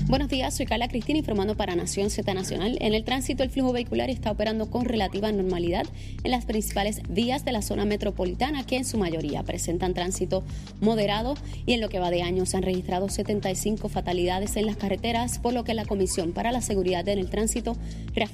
Buenos 0.09 0.31
días, 0.31 0.57
soy 0.57 0.65
Carla 0.65 0.89
Cristina 0.89 1.19
informando 1.19 1.55
para 1.55 1.77
Nación 1.77 2.09
Z 2.09 2.33
Nacional. 2.33 2.79
En 2.81 2.95
el 2.95 3.05
tránsito, 3.05 3.43
el 3.43 3.51
flujo 3.51 3.75
vehicular 3.75 4.09
está 4.09 4.31
operando 4.31 4.71
con 4.71 4.87
relativa 4.87 5.31
normalidad 5.33 5.85
en 6.25 6.31
las 6.31 6.47
principales 6.47 7.03
vías 7.11 7.45
de 7.45 7.53
la 7.53 7.61
zona 7.61 7.85
metropolitana, 7.85 8.65
que 8.65 8.79
en 8.79 8.87
su 8.87 8.97
mayoría 8.97 9.43
presentan 9.43 9.93
tránsito 9.93 10.45
moderado 10.81 11.35
y 11.67 11.75
en 11.75 11.83
lo 11.83 11.91
que 11.91 11.99
va 11.99 12.09
de 12.11 12.23
año 12.23 12.47
se 12.47 12.57
han 12.57 12.63
registrado 12.63 13.11
75 13.11 13.91
fatalidades 13.91 14.57
en 14.57 14.65
las 14.65 14.79
carreteras, 14.79 15.39
por 15.41 15.53
lo 15.53 15.63
que 15.65 15.75
la 15.75 15.85
Comisión 15.85 16.33
para 16.33 16.53
la 16.53 16.63
Seguridad 16.63 17.07
en 17.07 17.19
el 17.19 17.29
Tránsito 17.29 17.77